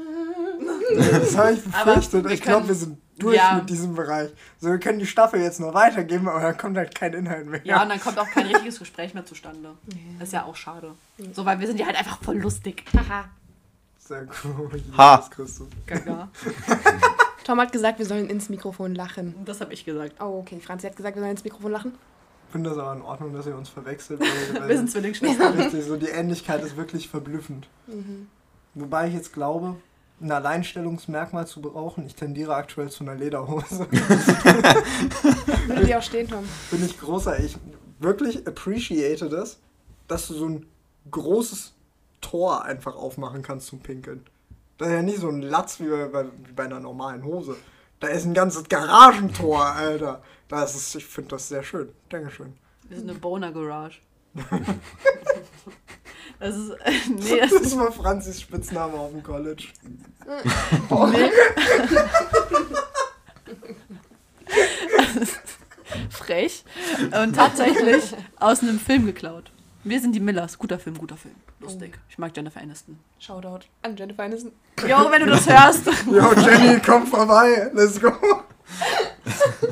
[0.95, 2.31] Das habe ich befürchtet.
[2.31, 3.55] Ich glaube, wir sind durch Ja.
[3.55, 4.29] mit diesem Bereich.
[4.59, 7.61] So, wir können die Staffel jetzt noch weitergeben, aber da kommt halt kein Inhalt mehr.
[7.63, 9.73] Ja, und dann kommt auch kein richtiges Gespräch mehr zustande.
[10.19, 10.93] Das ist ja auch schade.
[11.33, 12.83] So, weil wir sind ja halt einfach voll lustig.
[12.95, 13.25] Haha.
[13.99, 14.81] Sehr cool.
[14.97, 15.15] Ha.
[15.17, 15.67] Jesus Christus.
[15.85, 16.29] Gaga.
[17.43, 19.35] Tom hat gesagt, wir sollen ins Mikrofon lachen.
[19.45, 20.21] Das habe ich gesagt.
[20.21, 20.59] Oh, okay.
[20.59, 21.93] Franzi hat gesagt, wir sollen ins Mikrofon lachen.
[22.47, 24.21] Ich finde das aber in Ordnung, dass ihr uns verwechselt.
[24.53, 25.53] Weil, Wir sind Zwillingsschwestern.
[25.59, 27.67] Richtig, so die Ähnlichkeit ist wirklich verblüffend.
[28.73, 29.75] Wobei ich jetzt glaube,
[30.19, 33.87] ein Alleinstellungsmerkmal zu brauchen, ich tendiere aktuell zu einer Lederhose.
[35.67, 36.43] Würde dir auch stehen, Tom.
[36.71, 37.39] Bin ich großer.
[37.39, 37.57] Ich
[37.99, 39.59] wirklich appreciate das,
[40.07, 40.65] dass du so ein
[41.11, 41.73] großes
[42.21, 44.25] Tor einfach aufmachen kannst zum Pinkeln.
[44.77, 47.55] Das ist ja nicht so ein Latz wie bei, bei, wie bei einer normalen Hose.
[47.99, 50.21] Da ist ein ganzes Garagentor, Alter.
[50.47, 51.89] Das ist, ich finde das sehr schön.
[52.09, 52.53] Dankeschön.
[52.87, 53.99] Wir sind eine Boner Garage.
[56.39, 56.71] Das ist.
[57.09, 59.65] Nee, das Das war Franzis Spitzname auf dem College.
[60.25, 61.29] Nee.
[66.09, 66.63] Frech.
[67.23, 69.51] Und tatsächlich aus einem Film geklaut.
[69.83, 70.57] Wir sind die Millers.
[70.57, 71.35] Guter Film, guter Film.
[71.59, 71.97] Lustig.
[72.09, 72.99] Ich mag Jennifer Aniston.
[73.19, 74.51] Shoutout an Jennifer Aniston.
[74.87, 75.85] Jo, wenn du das hörst.
[76.05, 77.71] Yo, Jenny, komm vorbei.
[77.73, 78.11] Let's go.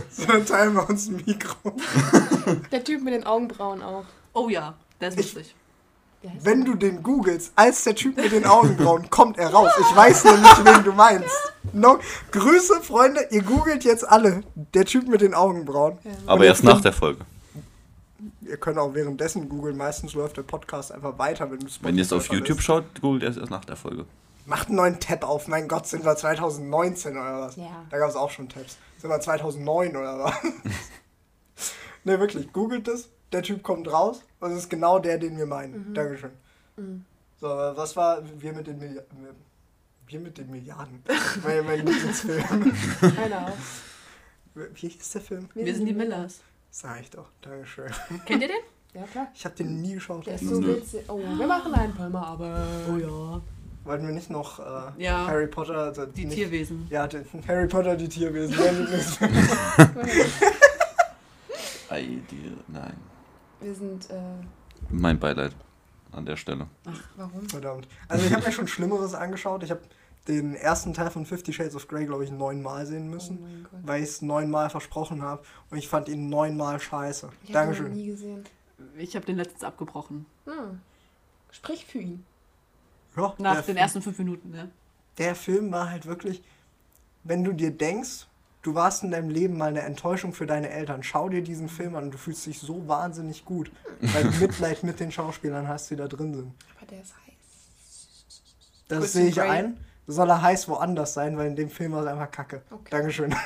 [0.10, 1.76] So, dann teilen wir uns ein Mikro.
[2.72, 4.06] Der Typ mit den Augenbrauen auch.
[4.34, 5.48] Oh ja, der ist lustig.
[5.48, 5.56] Heißt
[6.42, 9.72] Wenn du den googelst, als der Typ mit den Augenbrauen, kommt er raus.
[9.80, 11.30] Ich weiß nämlich, wen du meinst.
[11.74, 12.00] No.
[12.32, 13.28] Grüße, Freunde.
[13.32, 14.44] Ihr googelt jetzt alle.
[14.74, 15.98] Der Typ mit den Augenbrauen.
[16.26, 17.26] Aber Und erst nach der Folge.
[18.42, 19.76] ihr könnt auch währenddessen googeln.
[19.78, 22.64] Meistens läuft der Podcast einfach weiter, wenn du Wenn ihr es auf YouTube verlässt.
[22.64, 24.06] schaut, googelt erst erst nach der Folge.
[24.46, 25.48] Macht einen neuen Tab auf.
[25.48, 27.56] Mein Gott, sind wir 2019 oder was?
[27.56, 27.84] Ja.
[27.90, 28.78] Da gab es auch schon Tabs.
[29.00, 30.34] Sind wir 2009 oder was?
[32.04, 32.54] ne, wirklich.
[32.54, 33.10] Googelt es.
[33.32, 35.94] Der Typ kommt raus und es ist genau der, den wir meinen.
[35.94, 36.32] Dankeschön.
[37.38, 39.36] So, äh, was war wir mit den Milliarden?
[40.08, 41.04] Wir mit den Milliarden.
[41.44, 42.74] mein, mein Lieblingsfilm.
[43.16, 44.62] Keiner auch.
[44.74, 45.50] Wie hieß der Film?
[45.54, 46.42] Wir sind die Millers.
[46.70, 47.28] Sag ich doch.
[47.42, 47.92] Dankeschön.
[48.26, 48.58] Kennt ihr den?
[48.94, 49.28] Ja, klar.
[49.34, 50.26] Ich habe den nie geschaut.
[50.26, 50.78] Der ist so Nö.
[50.78, 51.04] witzig.
[51.10, 52.68] Oh, wir machen ein Palmer, aber.
[52.90, 53.42] Oh ja.
[53.84, 55.28] Wollten wir nicht noch äh, Ja.
[55.28, 55.78] Harry Potter...
[55.78, 56.88] Also Die nicht, Tierwesen.
[56.90, 58.56] Ja, den, Harry Potter, die Tierwesen.
[61.92, 62.94] Dir, nein.
[63.62, 64.10] Wir sind.
[64.10, 64.22] Äh,
[64.90, 65.56] Mein Beileid
[66.12, 66.68] an der Stelle.
[67.16, 67.48] warum?
[67.50, 67.88] Verdammt.
[68.08, 69.64] Also ich habe mir schon Schlimmeres angeschaut.
[69.64, 69.82] Ich habe
[70.28, 73.68] den ersten Teil von Fifty Shades of Grey, glaube ich, neunmal sehen müssen.
[73.72, 77.30] Oh weil ich es neunmal versprochen habe und ich fand ihn neunmal scheiße.
[77.44, 77.94] Ich habe ihn noch Dankeschön.
[77.94, 78.44] nie gesehen.
[78.98, 80.26] Ich habe den letztens abgebrochen.
[80.46, 80.80] Hm.
[81.52, 82.26] Sprich für ihn.
[83.16, 84.70] Ja, Nach den ersten fünf Minuten, ne?
[85.18, 86.44] der Film war halt wirklich,
[87.24, 88.28] wenn du dir denkst,
[88.66, 91.96] du warst in deinem Leben mal eine Enttäuschung für deine Eltern, schau dir diesen Film
[91.96, 95.92] an und du fühlst dich so wahnsinnig gut, weil du Mitleid mit den Schauspielern hast,
[95.92, 96.54] die da drin sind.
[96.78, 97.34] Aber der ist heiß.
[98.88, 99.50] Das Christian sehe ich Grey.
[99.50, 99.78] ein.
[100.08, 102.62] Soll er heiß woanders sein, weil in dem Film war es einfach kacke.
[102.70, 102.90] Okay.
[102.92, 103.36] Dankeschön.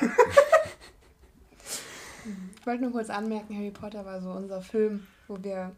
[2.60, 5.72] Ich wollte nur kurz anmerken, Harry Potter war so unser Film, wo wir.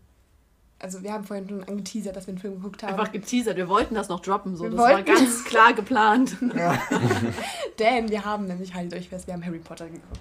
[0.83, 2.95] Also wir haben vorhin schon angeteasert, dass wir einen Film geguckt haben.
[2.95, 3.57] Einfach geteasert.
[3.57, 4.57] Wir wollten das noch droppen.
[4.57, 4.65] So.
[4.65, 6.37] Wir Das war wollten- ganz klar geplant.
[7.79, 10.21] Denn wir haben nämlich, haltet euch fest, wir haben Harry Potter geguckt.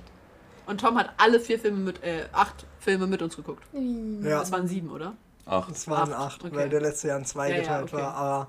[0.67, 3.63] Und Tom hat alle vier Filme mit, äh, acht Filme mit uns geguckt.
[3.73, 4.39] Ja.
[4.39, 5.15] Das waren sieben, oder?
[5.45, 6.55] Ach, Es waren Acht, acht, okay.
[6.55, 8.01] weil der letzte Jahr in zwei Ja, ja, geteilt okay.
[8.03, 8.13] war.
[8.13, 8.47] Aber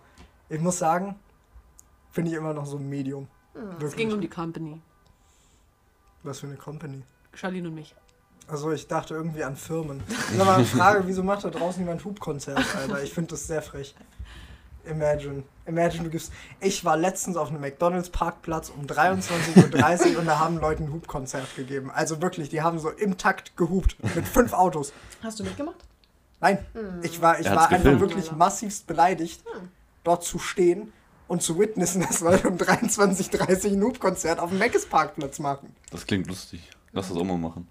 [0.50, 1.16] ich muss sagen,
[2.10, 3.26] finde ich immer noch so ein Medium.
[3.54, 3.84] Hm.
[3.86, 4.80] Es ging um die Company.
[6.22, 7.02] Was für eine Company.
[7.34, 7.94] Charlene und mich.
[8.48, 10.02] Also ich dachte irgendwie an Firmen.
[10.36, 13.02] Nur mal eine Frage, wieso macht da draußen jemand Hubkonzert, Alter?
[13.02, 13.94] Ich finde das sehr frech.
[14.84, 15.44] Imagine.
[15.64, 16.32] Imagine, du gibst.
[16.60, 21.54] Ich war letztens auf einem McDonalds-Parkplatz um 23.30 Uhr und da haben Leute ein Hubkonzert
[21.54, 21.90] gegeben.
[21.92, 23.96] Also wirklich, die haben so im Takt gehupt.
[24.16, 24.92] Mit fünf Autos.
[25.22, 25.76] Hast du mitgemacht?
[26.40, 27.00] Nein, Hm.
[27.04, 28.00] ich war, ich war hat's einfach gefilmt.
[28.00, 29.44] wirklich massivst beleidigt,
[30.02, 30.92] dort zu stehen
[31.28, 35.76] und zu witnessen, dass Leute um 23.30 Uhr ein Hubkonzert auf dem Meckes-Parkplatz machen.
[35.92, 36.68] das klingt lustig.
[36.90, 37.68] Lass das auch mal machen.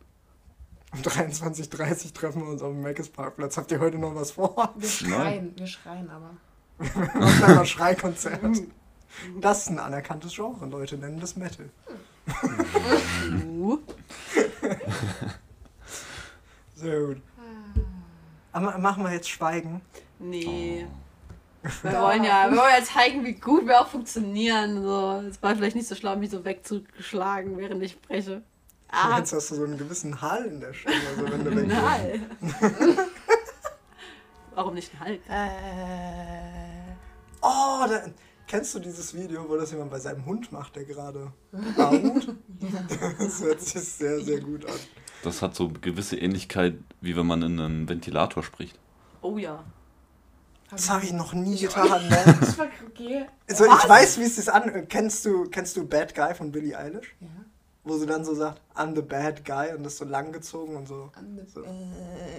[0.94, 3.58] Um 23.30 Uhr treffen wir uns auf dem Meckes-Parkplatz.
[3.58, 4.74] Habt ihr heute noch was vor?
[4.76, 6.36] Wir schreien, wir schreien aber.
[6.80, 8.42] Machen einfach Schreikonzert.
[9.42, 11.70] Das ist ein anerkanntes Genre, Leute nennen das Metal.
[13.46, 13.78] Uh.
[16.76, 17.22] Sehr gut.
[18.54, 19.82] Aber machen wir jetzt Schweigen.
[20.18, 20.88] Nee.
[21.84, 24.82] Wir wollen ja, wir wollen ja zeigen, wie gut wir auch funktionieren.
[24.82, 25.24] So.
[25.28, 28.42] Es war vielleicht nicht so schlau, mich so wegzuschlagen, während ich spreche.
[28.92, 31.82] Ah, Jetzt hast du so einen gewissen Hall in der Stimme, also wenn du ein
[31.82, 32.20] Hall.
[34.56, 35.20] Warum nicht ein Hall?
[35.30, 36.94] Äh.
[37.42, 38.04] Oh, da,
[38.48, 41.32] kennst du dieses Video, wo das jemand bei seinem Hund macht, der gerade
[41.78, 42.36] baut?
[43.18, 44.76] Das hört sich sehr, sehr gut an.
[45.24, 48.78] Das hat so eine gewisse Ähnlichkeit, wie wenn man in einem Ventilator spricht.
[49.22, 49.64] Oh ja.
[50.70, 52.08] Das habe ich noch nie getan.
[52.08, 52.38] Ne?
[53.50, 54.88] Also ich weiß, wie es sich an.
[54.88, 57.16] Kennst du, kennst du Bad Guy von Billie Eilish?
[57.20, 57.28] Ja.
[57.84, 60.88] Wo sie dann so sagt, I'm the bad guy und das so lang gezogen und
[60.88, 61.12] so.
[61.54, 61.64] So.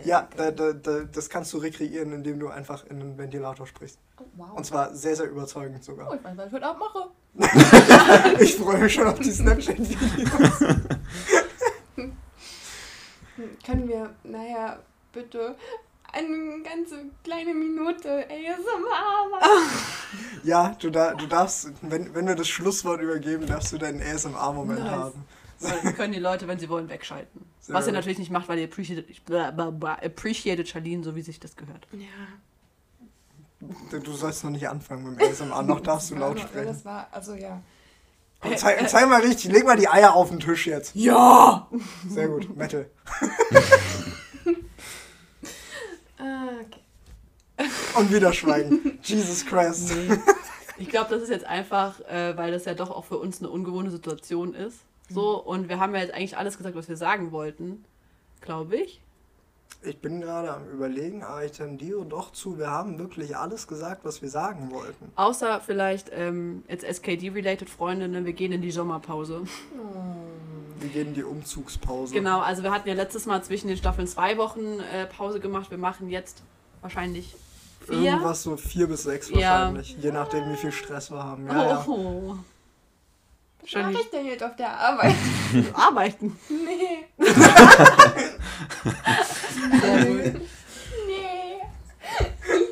[0.04, 3.98] Ja, da, da, da, das kannst du rekreieren, indem du einfach in einen Ventilator sprichst.
[4.20, 4.52] Oh, wow.
[4.54, 6.14] Und zwar sehr, sehr überzeugend Oh, sogar.
[6.14, 7.10] ich weiß, was ich heute Abend mache.
[8.42, 10.60] Ich freue mich schon auf die Snapchat-Videos.
[13.66, 14.78] Können wir, naja,
[15.12, 15.56] bitte
[16.12, 19.44] eine ganze kleine Minute ASMR machen?
[20.44, 24.80] Ja, du, da, du darfst, wenn, wenn wir das Schlusswort übergeben, darfst du deinen ASMR-Moment
[24.80, 24.90] Nice.
[24.90, 25.24] haben.
[25.58, 27.46] So, dann können die Leute, wenn sie wollen, wegschalten.
[27.60, 31.86] Sehr Was ihr natürlich nicht macht, weil ihr appreciated, Charlene, so wie sich das gehört.
[31.92, 32.08] Ja.
[34.00, 36.66] Du, sollst noch nicht anfangen mit dem ASMR, noch darfst du laut Ja, sprechen.
[36.66, 37.62] Das war, also ja.
[38.42, 40.96] Und zeig, zeig mal richtig, leg mal die Eier auf den Tisch jetzt.
[40.96, 41.68] Ja!
[42.08, 42.90] Sehr gut, Metal.
[46.22, 46.80] Ah, okay.
[47.96, 48.98] Und wieder schweigen.
[49.02, 49.92] Jesus Christ.
[49.94, 50.18] Nee.
[50.78, 53.50] Ich glaube, das ist jetzt einfach, äh, weil das ja doch auch für uns eine
[53.50, 54.78] ungewohnte Situation ist.
[55.08, 57.84] So, und wir haben ja jetzt eigentlich alles gesagt, was wir sagen wollten.
[58.40, 59.00] Glaube ich.
[59.84, 64.04] Ich bin gerade am überlegen, aber ich tendiere doch zu, wir haben wirklich alles gesagt,
[64.04, 65.10] was wir sagen wollten.
[65.16, 69.42] Außer vielleicht ähm, jetzt SKD-related Freundinnen, wir gehen in die Sommerpause.
[70.78, 72.14] Wir gehen in die Umzugspause.
[72.14, 75.70] Genau, also wir hatten ja letztes Mal zwischen den Staffeln zwei Wochen äh, Pause gemacht.
[75.70, 76.42] Wir machen jetzt
[76.82, 77.34] wahrscheinlich.
[77.86, 78.12] Vier?
[78.12, 79.72] Irgendwas so vier bis sechs ja.
[79.72, 81.46] je nachdem, wie viel Stress wir haben.
[81.46, 82.36] Ja, oh.
[83.62, 85.14] Was mache ich denn jetzt auf der Arbeit?
[85.74, 86.38] Arbeiten?
[86.48, 87.06] Nee.
[91.06, 91.60] Nee.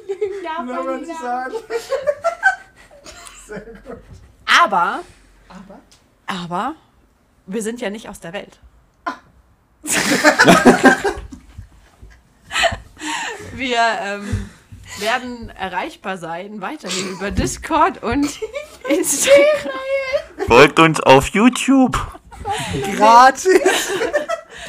[0.06, 1.54] Ich darf Nein, man nicht sagen.
[3.46, 3.98] Sehr gut.
[4.44, 5.00] Aber,
[5.48, 5.80] aber,
[6.26, 6.74] aber,
[7.46, 8.58] wir sind ja nicht aus der Welt.
[9.04, 9.14] Ah.
[13.60, 14.50] wir ähm,
[14.98, 18.28] werden erreichbar sein, weiterhin über Discord und
[18.88, 19.72] Instagram.
[20.48, 21.96] Folgt uns auf YouTube.
[22.96, 23.92] Gratis!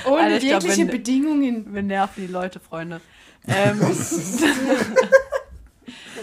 [0.05, 1.73] ohne Alter, ich glaub, jegliche wenn- Bedingungen.
[1.73, 3.01] Wir nerven die Leute, Freunde.
[3.47, 3.81] Ähm,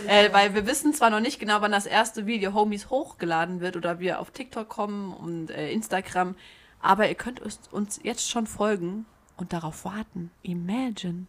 [0.07, 3.77] äh, weil wir wissen zwar noch nicht genau, wann das erste Video Homies hochgeladen wird
[3.77, 6.37] oder wir auf TikTok kommen und äh, Instagram,
[6.81, 9.07] aber ihr könnt uns, uns jetzt schon folgen
[9.37, 10.31] und darauf warten.
[10.43, 11.27] Imagine.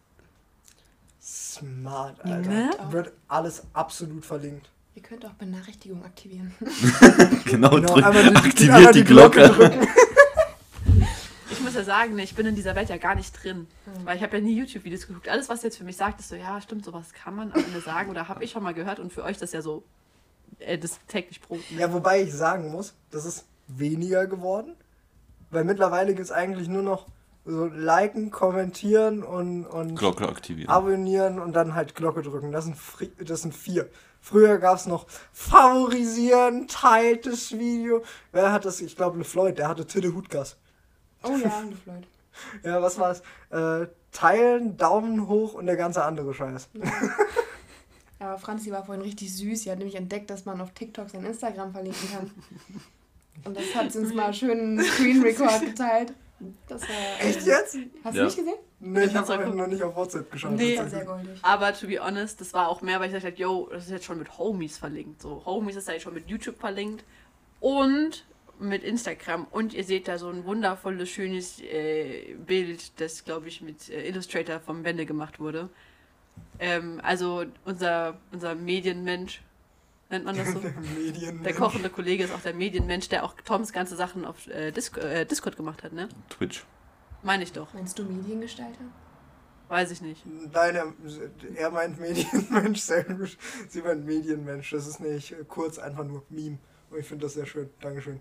[1.30, 2.50] Smart, Alter.
[2.50, 2.70] Ne?
[2.90, 4.68] Wird alles absolut verlinkt.
[4.96, 6.52] Ihr könnt auch Benachrichtigungen aktivieren.
[7.44, 8.02] Genau, Genau, die-
[8.36, 9.86] aktiviert die die Glocke Glocke.
[11.52, 13.66] Ich muss ja sagen, ich bin in dieser Welt ja gar nicht drin.
[14.04, 15.28] Weil ich habe ja nie YouTube-Videos geguckt.
[15.28, 17.80] Alles, was jetzt für mich sagt, ist so, ja, stimmt, sowas kann man am Ende
[17.80, 19.84] sagen oder habe ich schon mal gehört und für euch das ja so
[20.58, 21.60] äh, das täglich Brot.
[21.70, 21.80] Ne?
[21.80, 24.74] Ja, wobei ich sagen muss, das ist weniger geworden.
[25.50, 27.06] Weil mittlerweile gibt es eigentlich nur noch
[27.44, 30.70] so liken, kommentieren und, und Glocke aktivieren.
[30.70, 32.52] abonnieren und dann halt Glocke drücken.
[32.52, 32.76] Das sind,
[33.18, 33.88] das sind vier.
[34.20, 38.02] Früher gab es noch favorisieren, teilt das Video.
[38.32, 38.80] Wer hat das?
[38.80, 40.56] Ich glaube, LeFloid, der hatte Tille Hutgas.
[41.22, 41.50] Oh ja,
[41.84, 42.06] Floyd.
[42.62, 43.22] Ja, was war's?
[43.50, 46.68] Äh, teilen, Daumen hoch und der ganze andere Scheiß.
[48.18, 49.62] Aber Franzi war vorhin richtig süß.
[49.62, 52.30] Sie hat nämlich entdeckt, dass man auf TikTok sein Instagram verlinken kann.
[53.44, 56.12] Und das hat sie uns mal schön einen Screen Record geteilt.
[56.68, 56.88] Das war,
[57.20, 57.76] Echt jetzt?
[58.04, 58.22] Hast Ja.
[58.22, 58.54] du nicht gesehen?
[58.80, 60.52] Nee, ich Ich hab's noch nicht auf WhatsApp geschaut.
[60.52, 60.80] Nee.
[60.88, 61.38] Sehr goldig.
[61.42, 63.90] Aber to be honest, das war auch mehr, weil ich gesagt habe, yo, das ist
[63.90, 65.20] jetzt schon mit Homies verlinkt.
[65.22, 67.04] So, Homies ist ja jetzt schon mit YouTube verlinkt
[67.60, 68.24] und
[68.58, 69.46] mit Instagram.
[69.50, 74.08] Und ihr seht da so ein wundervolles, schönes äh, Bild, das, glaube ich, mit äh,
[74.08, 75.68] Illustrator vom Wende gemacht wurde.
[76.58, 79.42] Ähm, also unser, unser Medienmensch,
[80.10, 80.60] nennt man das so?
[81.44, 84.96] Der kochende Kollege ist auch der Medienmensch, der auch Toms ganze Sachen auf äh, Disc
[84.98, 86.08] äh, Discord gemacht hat, ne?
[86.28, 86.64] Twitch.
[87.22, 87.72] Meine ich doch.
[87.74, 88.84] Meinst du Mediengestalter?
[89.68, 90.24] Weiß ich nicht.
[90.26, 90.92] Nein, er,
[91.54, 93.38] er meint Medienmensch, sehr gut.
[93.68, 94.70] Sie meint Medienmensch.
[94.70, 96.58] Das ist nicht kurz einfach nur Meme.
[96.90, 97.70] Und ich finde das sehr schön.
[97.80, 98.20] Dankeschön.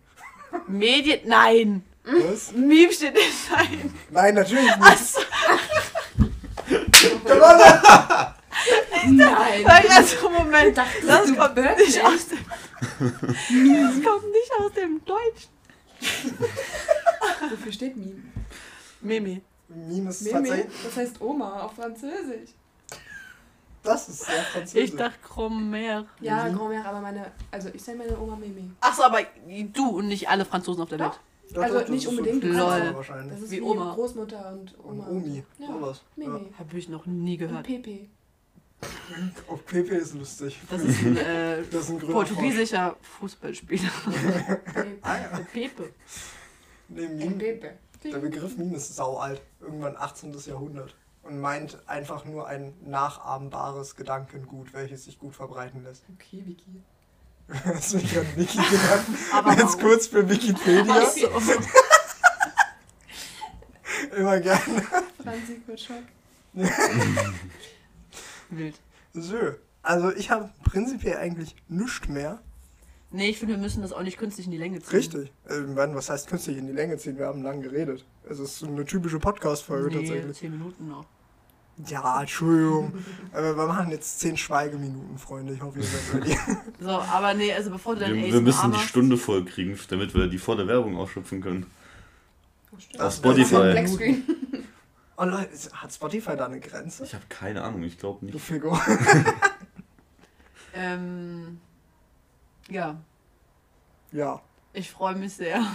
[0.67, 1.21] Medien.
[1.25, 1.83] Nein!
[2.03, 2.51] Was?
[2.51, 3.93] Meme steht nicht ein.
[4.11, 5.15] Nein, natürlich nicht.
[9.01, 9.65] Achso, Nein!
[9.89, 10.77] also Moment.
[10.77, 11.87] Das du kommt wirklich?
[11.95, 12.37] nicht aus dem.
[12.49, 15.49] Das kommt nicht aus dem Deutschen.
[17.51, 18.21] Wofür steht Meme?
[19.01, 19.41] Mimi.
[19.67, 20.65] Meme ist Meme?
[20.83, 22.51] Das heißt Oma auf Französisch.
[23.83, 24.89] Das ist sehr französisch.
[24.89, 26.05] Ich dachte Cromer.
[26.19, 26.55] Ja, Mhm.
[26.57, 28.71] Grand-Mère, aber meine, also ich nenne meine Oma Mimi.
[28.81, 29.19] Achso, aber
[29.73, 31.19] du und nicht alle Franzosen auf der Welt.
[31.51, 33.31] Doch, also doch, das nicht ist so unbedingt, auch- wahrscheinlich.
[33.33, 33.93] Das ist Wie wie, Oma.
[33.95, 35.07] Großmutter und Und Oma.
[35.09, 35.43] Omi.
[35.57, 36.01] Ja, Sowas.
[36.15, 36.51] Mimi.
[36.59, 37.65] Habe ich noch nie Und gehört.
[37.65, 38.07] Pepe.
[39.47, 40.57] Auf PP ist lustig.
[40.69, 43.89] Das ist ein äh, Das ist ein portugiesischer Fußballspieler.
[44.05, 44.61] Pepe.
[45.01, 45.37] Ah, ja.
[45.37, 45.93] Der Pepe.
[46.87, 47.77] Nee, Meme, Pepe.
[48.03, 49.41] der Begriff Meme ist saualt.
[49.59, 50.33] Irgendwann 18.
[50.45, 50.95] Jahrhundert.
[51.23, 56.03] Und meint einfach nur ein nachahmbares Gedankengut, welches sich gut verbreiten lässt.
[56.15, 56.81] Okay, Vicky.
[57.65, 59.05] Hast du mich gerade Wiki genannt?
[59.33, 59.79] Aber Jetzt warum?
[59.81, 61.03] kurz für Wikipedia.
[64.15, 64.81] Immer gerne.
[65.23, 65.87] Franzi kurz
[68.49, 68.79] Wild.
[69.13, 69.35] So.
[69.81, 72.39] Also ich habe prinzipiell eigentlich nichts mehr.
[73.11, 74.97] Nee, ich finde, wir müssen das auch nicht künstlich in die Länge ziehen.
[74.97, 75.31] Richtig.
[75.75, 77.17] Mann, was heißt künstlich in die Länge ziehen?
[77.17, 78.05] Wir haben lang geredet.
[78.29, 80.37] Es ist eine typische Podcast-Folge Nee, tatsächlich.
[80.37, 81.05] zehn Minuten noch.
[81.87, 82.93] Ja, Entschuldigung.
[83.31, 85.53] Aber wir machen jetzt 10 Schweigeminuten, Freunde.
[85.53, 86.37] Ich hoffe, ihr seid ready.
[86.81, 90.13] So, aber nee, also bevor du Wir, dein wir müssen die Stunde voll kriegen, damit
[90.13, 91.65] wir die volle Werbung ausschöpfen können.
[92.97, 93.21] Auf Spotify.
[93.33, 94.23] Das ist ein Blackscreen.
[95.21, 97.03] Oh Leute, hat Spotify da eine Grenze?
[97.03, 98.41] Ich habe keine Ahnung, ich glaube Du nicht.
[98.45, 98.79] Figo.
[100.71, 101.59] Ähm,
[102.69, 102.95] ja,
[104.11, 104.39] Ja.
[104.71, 105.65] ich freue mich sehr.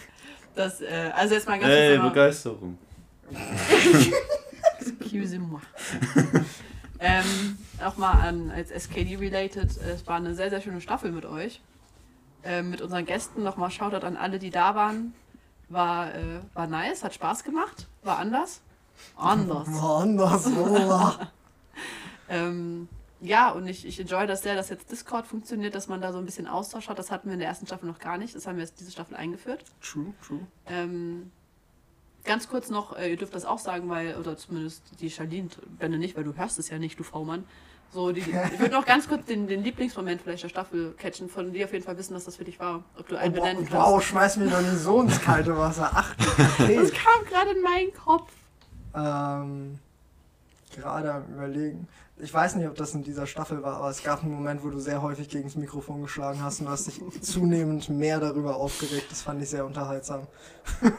[0.54, 2.78] Dass, äh, also jetzt mal ganz Ey, kurz Begeisterung.
[4.80, 5.60] Excuse-moi.
[6.98, 11.60] ähm, auch mal an, als SKD-related, es war eine sehr, sehr schöne Staffel mit euch.
[12.42, 15.12] Ähm, mit unseren Gästen nochmal Shoutout an alle, die da waren.
[15.68, 18.62] War, äh, war nice, hat Spaß gemacht, war anders.
[19.16, 19.68] Anders.
[19.68, 21.12] Mann, das so.
[22.28, 22.88] Ähm,
[23.20, 26.18] ja, und ich, ich enjoy das sehr, dass jetzt Discord funktioniert, dass man da so
[26.18, 26.98] ein bisschen Austausch hat.
[26.98, 28.34] Das hatten wir in der ersten Staffel noch gar nicht.
[28.34, 29.64] Das haben wir jetzt diese Staffel eingeführt.
[29.82, 30.40] True, true.
[30.66, 31.32] Ähm,
[32.24, 35.98] ganz kurz noch, äh, ihr dürft das auch sagen, weil, oder zumindest die Charlene, Benne
[35.98, 37.44] nicht, weil du hörst es ja nicht, du V-Mann.
[37.90, 38.20] So, die,
[38.52, 41.72] ich würde noch ganz kurz den, den Lieblingsmoment vielleicht der Staffel catchen, von dir auf
[41.72, 42.84] jeden Fall wissen, dass das für dich war.
[42.98, 44.08] Ob du einen Oh, benennen wow, kannst.
[44.08, 45.90] schmeiß mich doch nicht so ins kalte Wasser.
[45.92, 46.14] Ach,
[46.58, 46.90] Das okay.
[46.90, 48.30] kam gerade in meinen Kopf.
[48.98, 49.78] Ähm,
[50.74, 51.88] gerade am Überlegen.
[52.16, 54.70] Ich weiß nicht, ob das in dieser Staffel war, aber es gab einen Moment, wo
[54.70, 58.56] du sehr häufig gegen das Mikrofon geschlagen hast und du hast dich zunehmend mehr darüber
[58.56, 59.06] aufgeregt.
[59.10, 60.26] Das fand ich sehr unterhaltsam.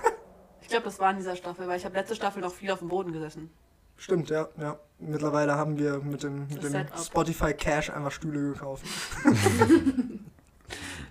[0.62, 2.78] Ich glaube, das war in dieser Staffel, weil ich habe letzte Staffel noch viel auf
[2.78, 3.50] dem Boden gesessen.
[3.98, 4.78] Stimmt, ja, ja.
[5.00, 6.86] Mittlerweile haben wir mit dem, mit dem.
[7.04, 8.86] Spotify Cash einfach Stühle gekauft.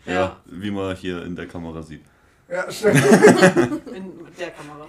[0.06, 0.14] Ja.
[0.14, 0.36] Ja.
[0.46, 2.02] wie man hier in der Kamera sieht.
[2.48, 2.96] Ja, stimmt.
[3.94, 4.86] In der Kamera.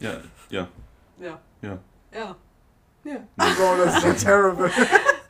[0.00, 0.12] Ja,
[0.48, 0.66] ja,
[1.20, 1.40] Ja.
[1.62, 1.78] ja.
[2.12, 2.36] Ja.
[3.04, 3.16] Ja.
[3.36, 4.70] Bro, das ist ja terrible.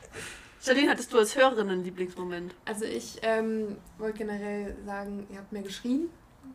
[0.63, 2.55] Charlene, hattest du als Hörerin einen Lieblingsmoment?
[2.67, 6.11] Also ich ähm, wollte generell sagen, ihr habt mir geschrien.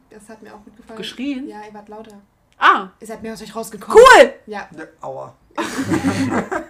[0.09, 0.97] Das hat mir auch gut gefallen.
[0.97, 1.47] Geschrien?
[1.47, 2.21] Ja, ihr wart lauter.
[2.57, 3.97] Ah, Ihr seid mir aus euch rausgekommen.
[3.97, 4.33] cool!
[4.45, 4.69] Ja.
[4.77, 5.36] Ja, aua.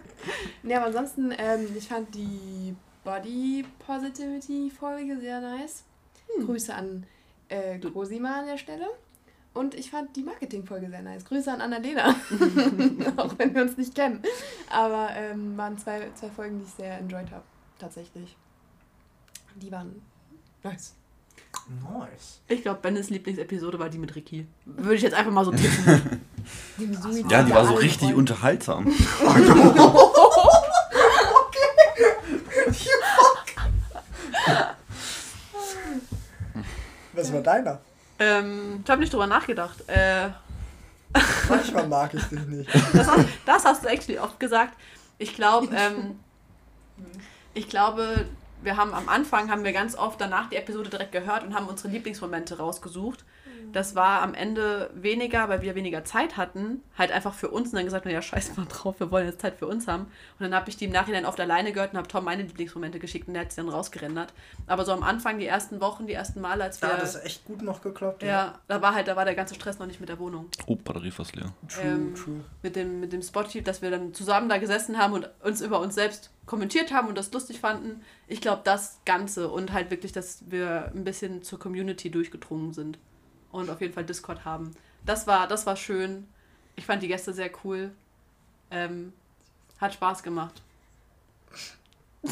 [0.63, 5.83] Ne, aber ansonsten, ähm, ich fand die Body Positivity Folge sehr nice.
[6.43, 7.05] Grüße an
[7.49, 8.87] äh, Cosima an der Stelle.
[9.55, 11.23] Und ich fand die Marketing-Folge sehr nice.
[11.23, 12.09] Grüße an Annalena.
[13.17, 14.21] Auch wenn wir uns nicht kennen.
[14.69, 17.43] Aber ähm, waren zwei, zwei Folgen, die ich sehr enjoyed habe.
[17.79, 18.35] Tatsächlich.
[19.55, 20.01] Die waren
[20.61, 20.93] nice.
[21.89, 22.41] Nice.
[22.49, 24.45] Ich glaube, Bennes Lieblingsepisode war die mit Ricky.
[24.65, 26.19] Würde ich jetzt einfach mal so tippen.
[26.77, 28.17] Die Ja, die war so richtig Freunde.
[28.17, 28.85] unterhaltsam.
[37.13, 37.79] Was war deiner?
[38.19, 39.87] Ähm, ich habe nicht drüber nachgedacht.
[39.87, 40.29] Äh,
[41.49, 42.69] Manchmal mag ich dich nicht.
[42.93, 44.73] das, hast, das hast du actually oft gesagt.
[45.17, 46.19] Ich glaube, ähm,
[47.53, 48.25] ich glaube,
[48.61, 51.67] wir haben am Anfang haben wir ganz oft danach die Episode direkt gehört und haben
[51.67, 53.23] unsere Lieblingsmomente rausgesucht.
[53.71, 57.75] Das war am Ende weniger, weil wir weniger Zeit hatten, halt einfach für uns und
[57.75, 60.03] dann gesagt, naja, scheiß mal drauf, wir wollen jetzt Zeit für uns haben.
[60.03, 62.99] Und dann habe ich die im Nachhinein oft alleine gehört und habe Tom meine Lieblingsmomente
[62.99, 64.33] geschickt und der hat sie dann rausgerendert.
[64.67, 66.89] Aber so am Anfang, die ersten Wochen, die ersten Male, als wir...
[66.89, 68.23] Da hat das echt gut noch geklappt.
[68.23, 70.49] ja, da war halt, da war der ganze Stress noch nicht mit der Wohnung.
[70.67, 71.53] Oh, Batterie fast leer.
[71.67, 72.41] True, ähm, true.
[72.63, 75.79] mit dem, mit dem Spotty, dass wir dann zusammen da gesessen haben und uns über
[75.79, 78.01] uns selbst kommentiert haben und das lustig fanden.
[78.27, 82.99] Ich glaube, das Ganze und halt wirklich, dass wir ein bisschen zur Community durchgedrungen sind
[83.55, 84.71] und auf jeden Fall Discord haben.
[85.05, 86.27] Das war, das war schön.
[86.75, 87.91] Ich fand die Gäste sehr cool.
[88.71, 89.13] Ähm,
[89.79, 90.61] hat Spaß gemacht.
[92.23, 92.31] Ihr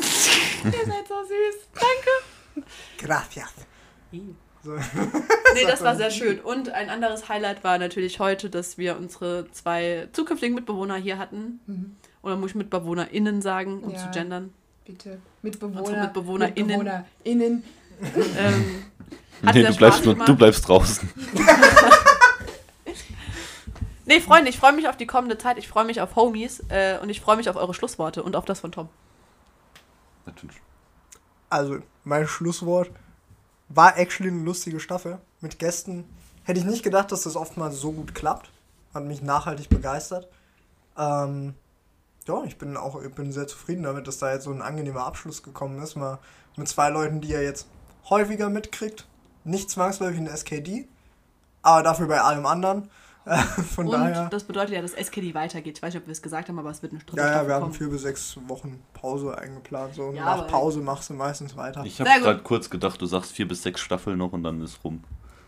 [0.85, 1.67] seid so süß.
[1.73, 2.67] Danke.
[2.97, 3.53] Gracias.
[4.63, 4.75] So.
[4.75, 6.39] Nee, das war sehr schön.
[6.39, 11.59] Und ein anderes Highlight war natürlich heute, dass wir unsere zwei zukünftigen Mitbewohner hier hatten.
[11.67, 11.95] Mhm.
[12.21, 13.97] Oder muss ich MitbewohnerInnen sagen, um Ja.
[13.97, 14.53] zu gendern?
[14.85, 15.19] Bitte.
[15.41, 15.79] Mitbewohner.
[15.81, 16.67] Unsere MitbewohnerInnen.
[16.77, 17.63] MitbewohnerInnen.
[18.37, 18.85] Ähm,
[19.45, 21.09] hat Nee, du bleibst, nur, du bleibst draußen.
[24.05, 25.57] Nee, Freunde, ich freue mich auf die kommende Zeit.
[25.57, 28.45] Ich freue mich auf Homies äh, und ich freue mich auf eure Schlussworte und auf
[28.45, 28.89] das von Tom.
[30.25, 30.61] Natürlich.
[31.49, 32.91] Also, mein Schlusswort
[33.69, 36.03] war actually eine lustige Staffel mit Gästen.
[36.43, 38.51] Hätte ich nicht gedacht, dass das oftmals so gut klappt.
[38.93, 40.27] Hat mich nachhaltig begeistert.
[40.97, 41.53] Ähm,
[42.27, 45.05] ja, ich bin auch ich bin sehr zufrieden damit, dass da jetzt so ein angenehmer
[45.05, 45.95] Abschluss gekommen ist.
[45.95, 46.19] Mal
[46.57, 47.67] mit zwei Leuten, die ihr jetzt
[48.09, 49.07] häufiger mitkriegt.
[49.43, 50.87] Nicht zwangsläufig in SKD,
[51.61, 52.89] aber dafür bei allem anderen.
[53.25, 54.27] Äh, Von und daher.
[54.27, 55.77] das bedeutet ja, dass SKD weitergeht.
[55.77, 57.47] Ich weiß nicht, ob wir es gesagt haben, aber es wird eine dritte Ja, ja,
[57.47, 57.73] wir haben kommen.
[57.73, 59.95] vier bis sechs Wochen Pause eingeplant.
[59.95, 60.07] So.
[60.07, 61.85] Und Ja, nach Pause machst du meistens weiter.
[61.85, 64.83] Ich habe gerade kurz gedacht, du sagst vier bis sechs Staffeln noch und dann ist
[64.83, 65.05] rum.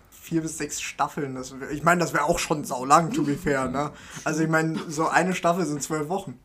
[0.10, 1.36] vier bis sechs Staffeln.
[1.36, 3.92] Das wär, ich meine, das wäre auch schon saulang, to be fair, ne?
[4.24, 6.40] Also ich meine, so eine Staffel sind zwölf Wochen.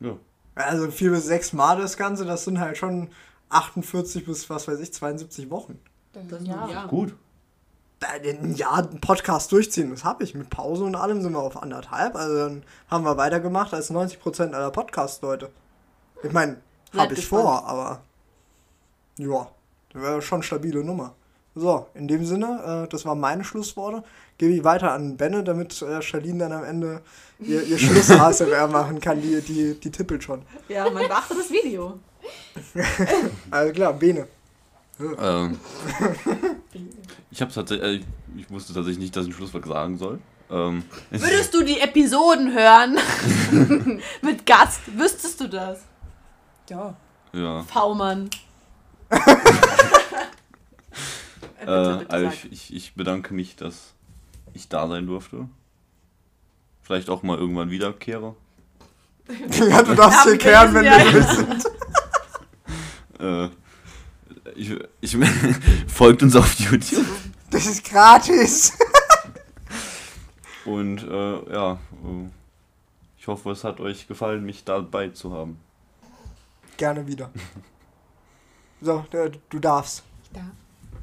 [0.00, 0.18] Ja.
[0.56, 3.08] Also vier bis sechs Mal das Ganze, das sind halt schon
[3.48, 5.78] 48 bis, was weiß ich, 72 Wochen.
[6.16, 6.66] Das Das ja.
[6.66, 6.88] Jahr.
[6.88, 7.14] Gut.
[8.00, 10.34] Ein Jahr einen Podcast durchziehen, das habe ich.
[10.34, 12.14] Mit Pause und allem sind wir auf anderthalb.
[12.14, 15.50] Also dann haben wir weitergemacht als 90% aller Podcast-Leute.
[16.22, 16.56] Ich meine,
[16.96, 17.42] habe ich gespannt.
[17.42, 18.00] vor, aber
[19.18, 19.48] ja,
[19.92, 21.14] das wäre schon eine stabile Nummer.
[21.54, 24.04] So, in dem Sinne, äh, das waren meine Schlussworte.
[24.36, 27.00] Gebe ich weiter an Benne, damit äh, Charlene dann am Ende
[27.40, 29.22] ihr, ihr Schluss-ASMR machen kann.
[29.22, 30.42] Die, die, die tippelt schon.
[30.68, 31.98] Ja, man beachtet das Video.
[33.50, 34.26] Also klar, Bene.
[34.98, 35.58] Ähm,
[37.30, 38.04] ich habe tatsächlich, äh,
[38.38, 40.18] ich wusste tatsächlich nicht, dass ich ein Schlusswort sagen soll.
[40.50, 42.98] Ähm, es- Würdest du die Episoden hören
[44.22, 45.80] mit Gast, wüsstest du das?
[46.70, 46.96] Ja.
[47.32, 47.62] ja.
[47.62, 48.30] V-Mann.
[51.60, 53.94] Äh, also ich, ich, ich bedanke mich, dass
[54.54, 55.48] ich da sein durfte.
[56.82, 58.34] Vielleicht auch mal irgendwann wiederkehre.
[59.68, 60.98] ja, du darfst hier kehren, wenn ja.
[61.12, 61.70] willst.
[63.18, 63.48] Äh,
[64.56, 65.16] ich, ich,
[65.86, 67.06] folgt uns auf YouTube.
[67.50, 68.72] Das ist gratis.
[70.64, 72.28] Und äh, ja, äh,
[73.18, 75.60] ich hoffe, es hat euch gefallen, mich dabei zu haben.
[76.76, 77.30] Gerne wieder.
[78.80, 80.02] So, äh, du darfst.
[80.24, 80.44] Ich darf.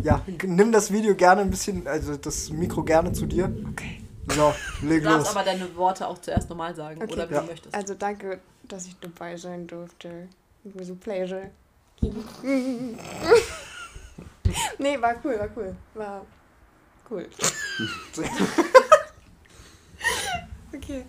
[0.02, 3.54] Ja, nimm das Video gerne ein bisschen, also das Mikro gerne zu dir.
[3.72, 4.02] Okay.
[4.30, 7.14] So, leg du darfst aber deine Worte auch zuerst normal sagen, okay.
[7.14, 7.42] oder wie ja.
[7.42, 7.76] du möchtest.
[7.76, 10.28] Also danke, dass ich dabei sein durfte.
[10.64, 11.52] It was a pleasure.
[14.78, 15.74] nee, war cool, war cool.
[15.94, 16.26] War
[17.10, 17.30] cool.
[20.74, 21.06] okay.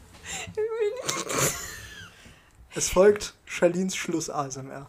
[2.75, 4.89] Es folgt Charlins Schluss ASMR.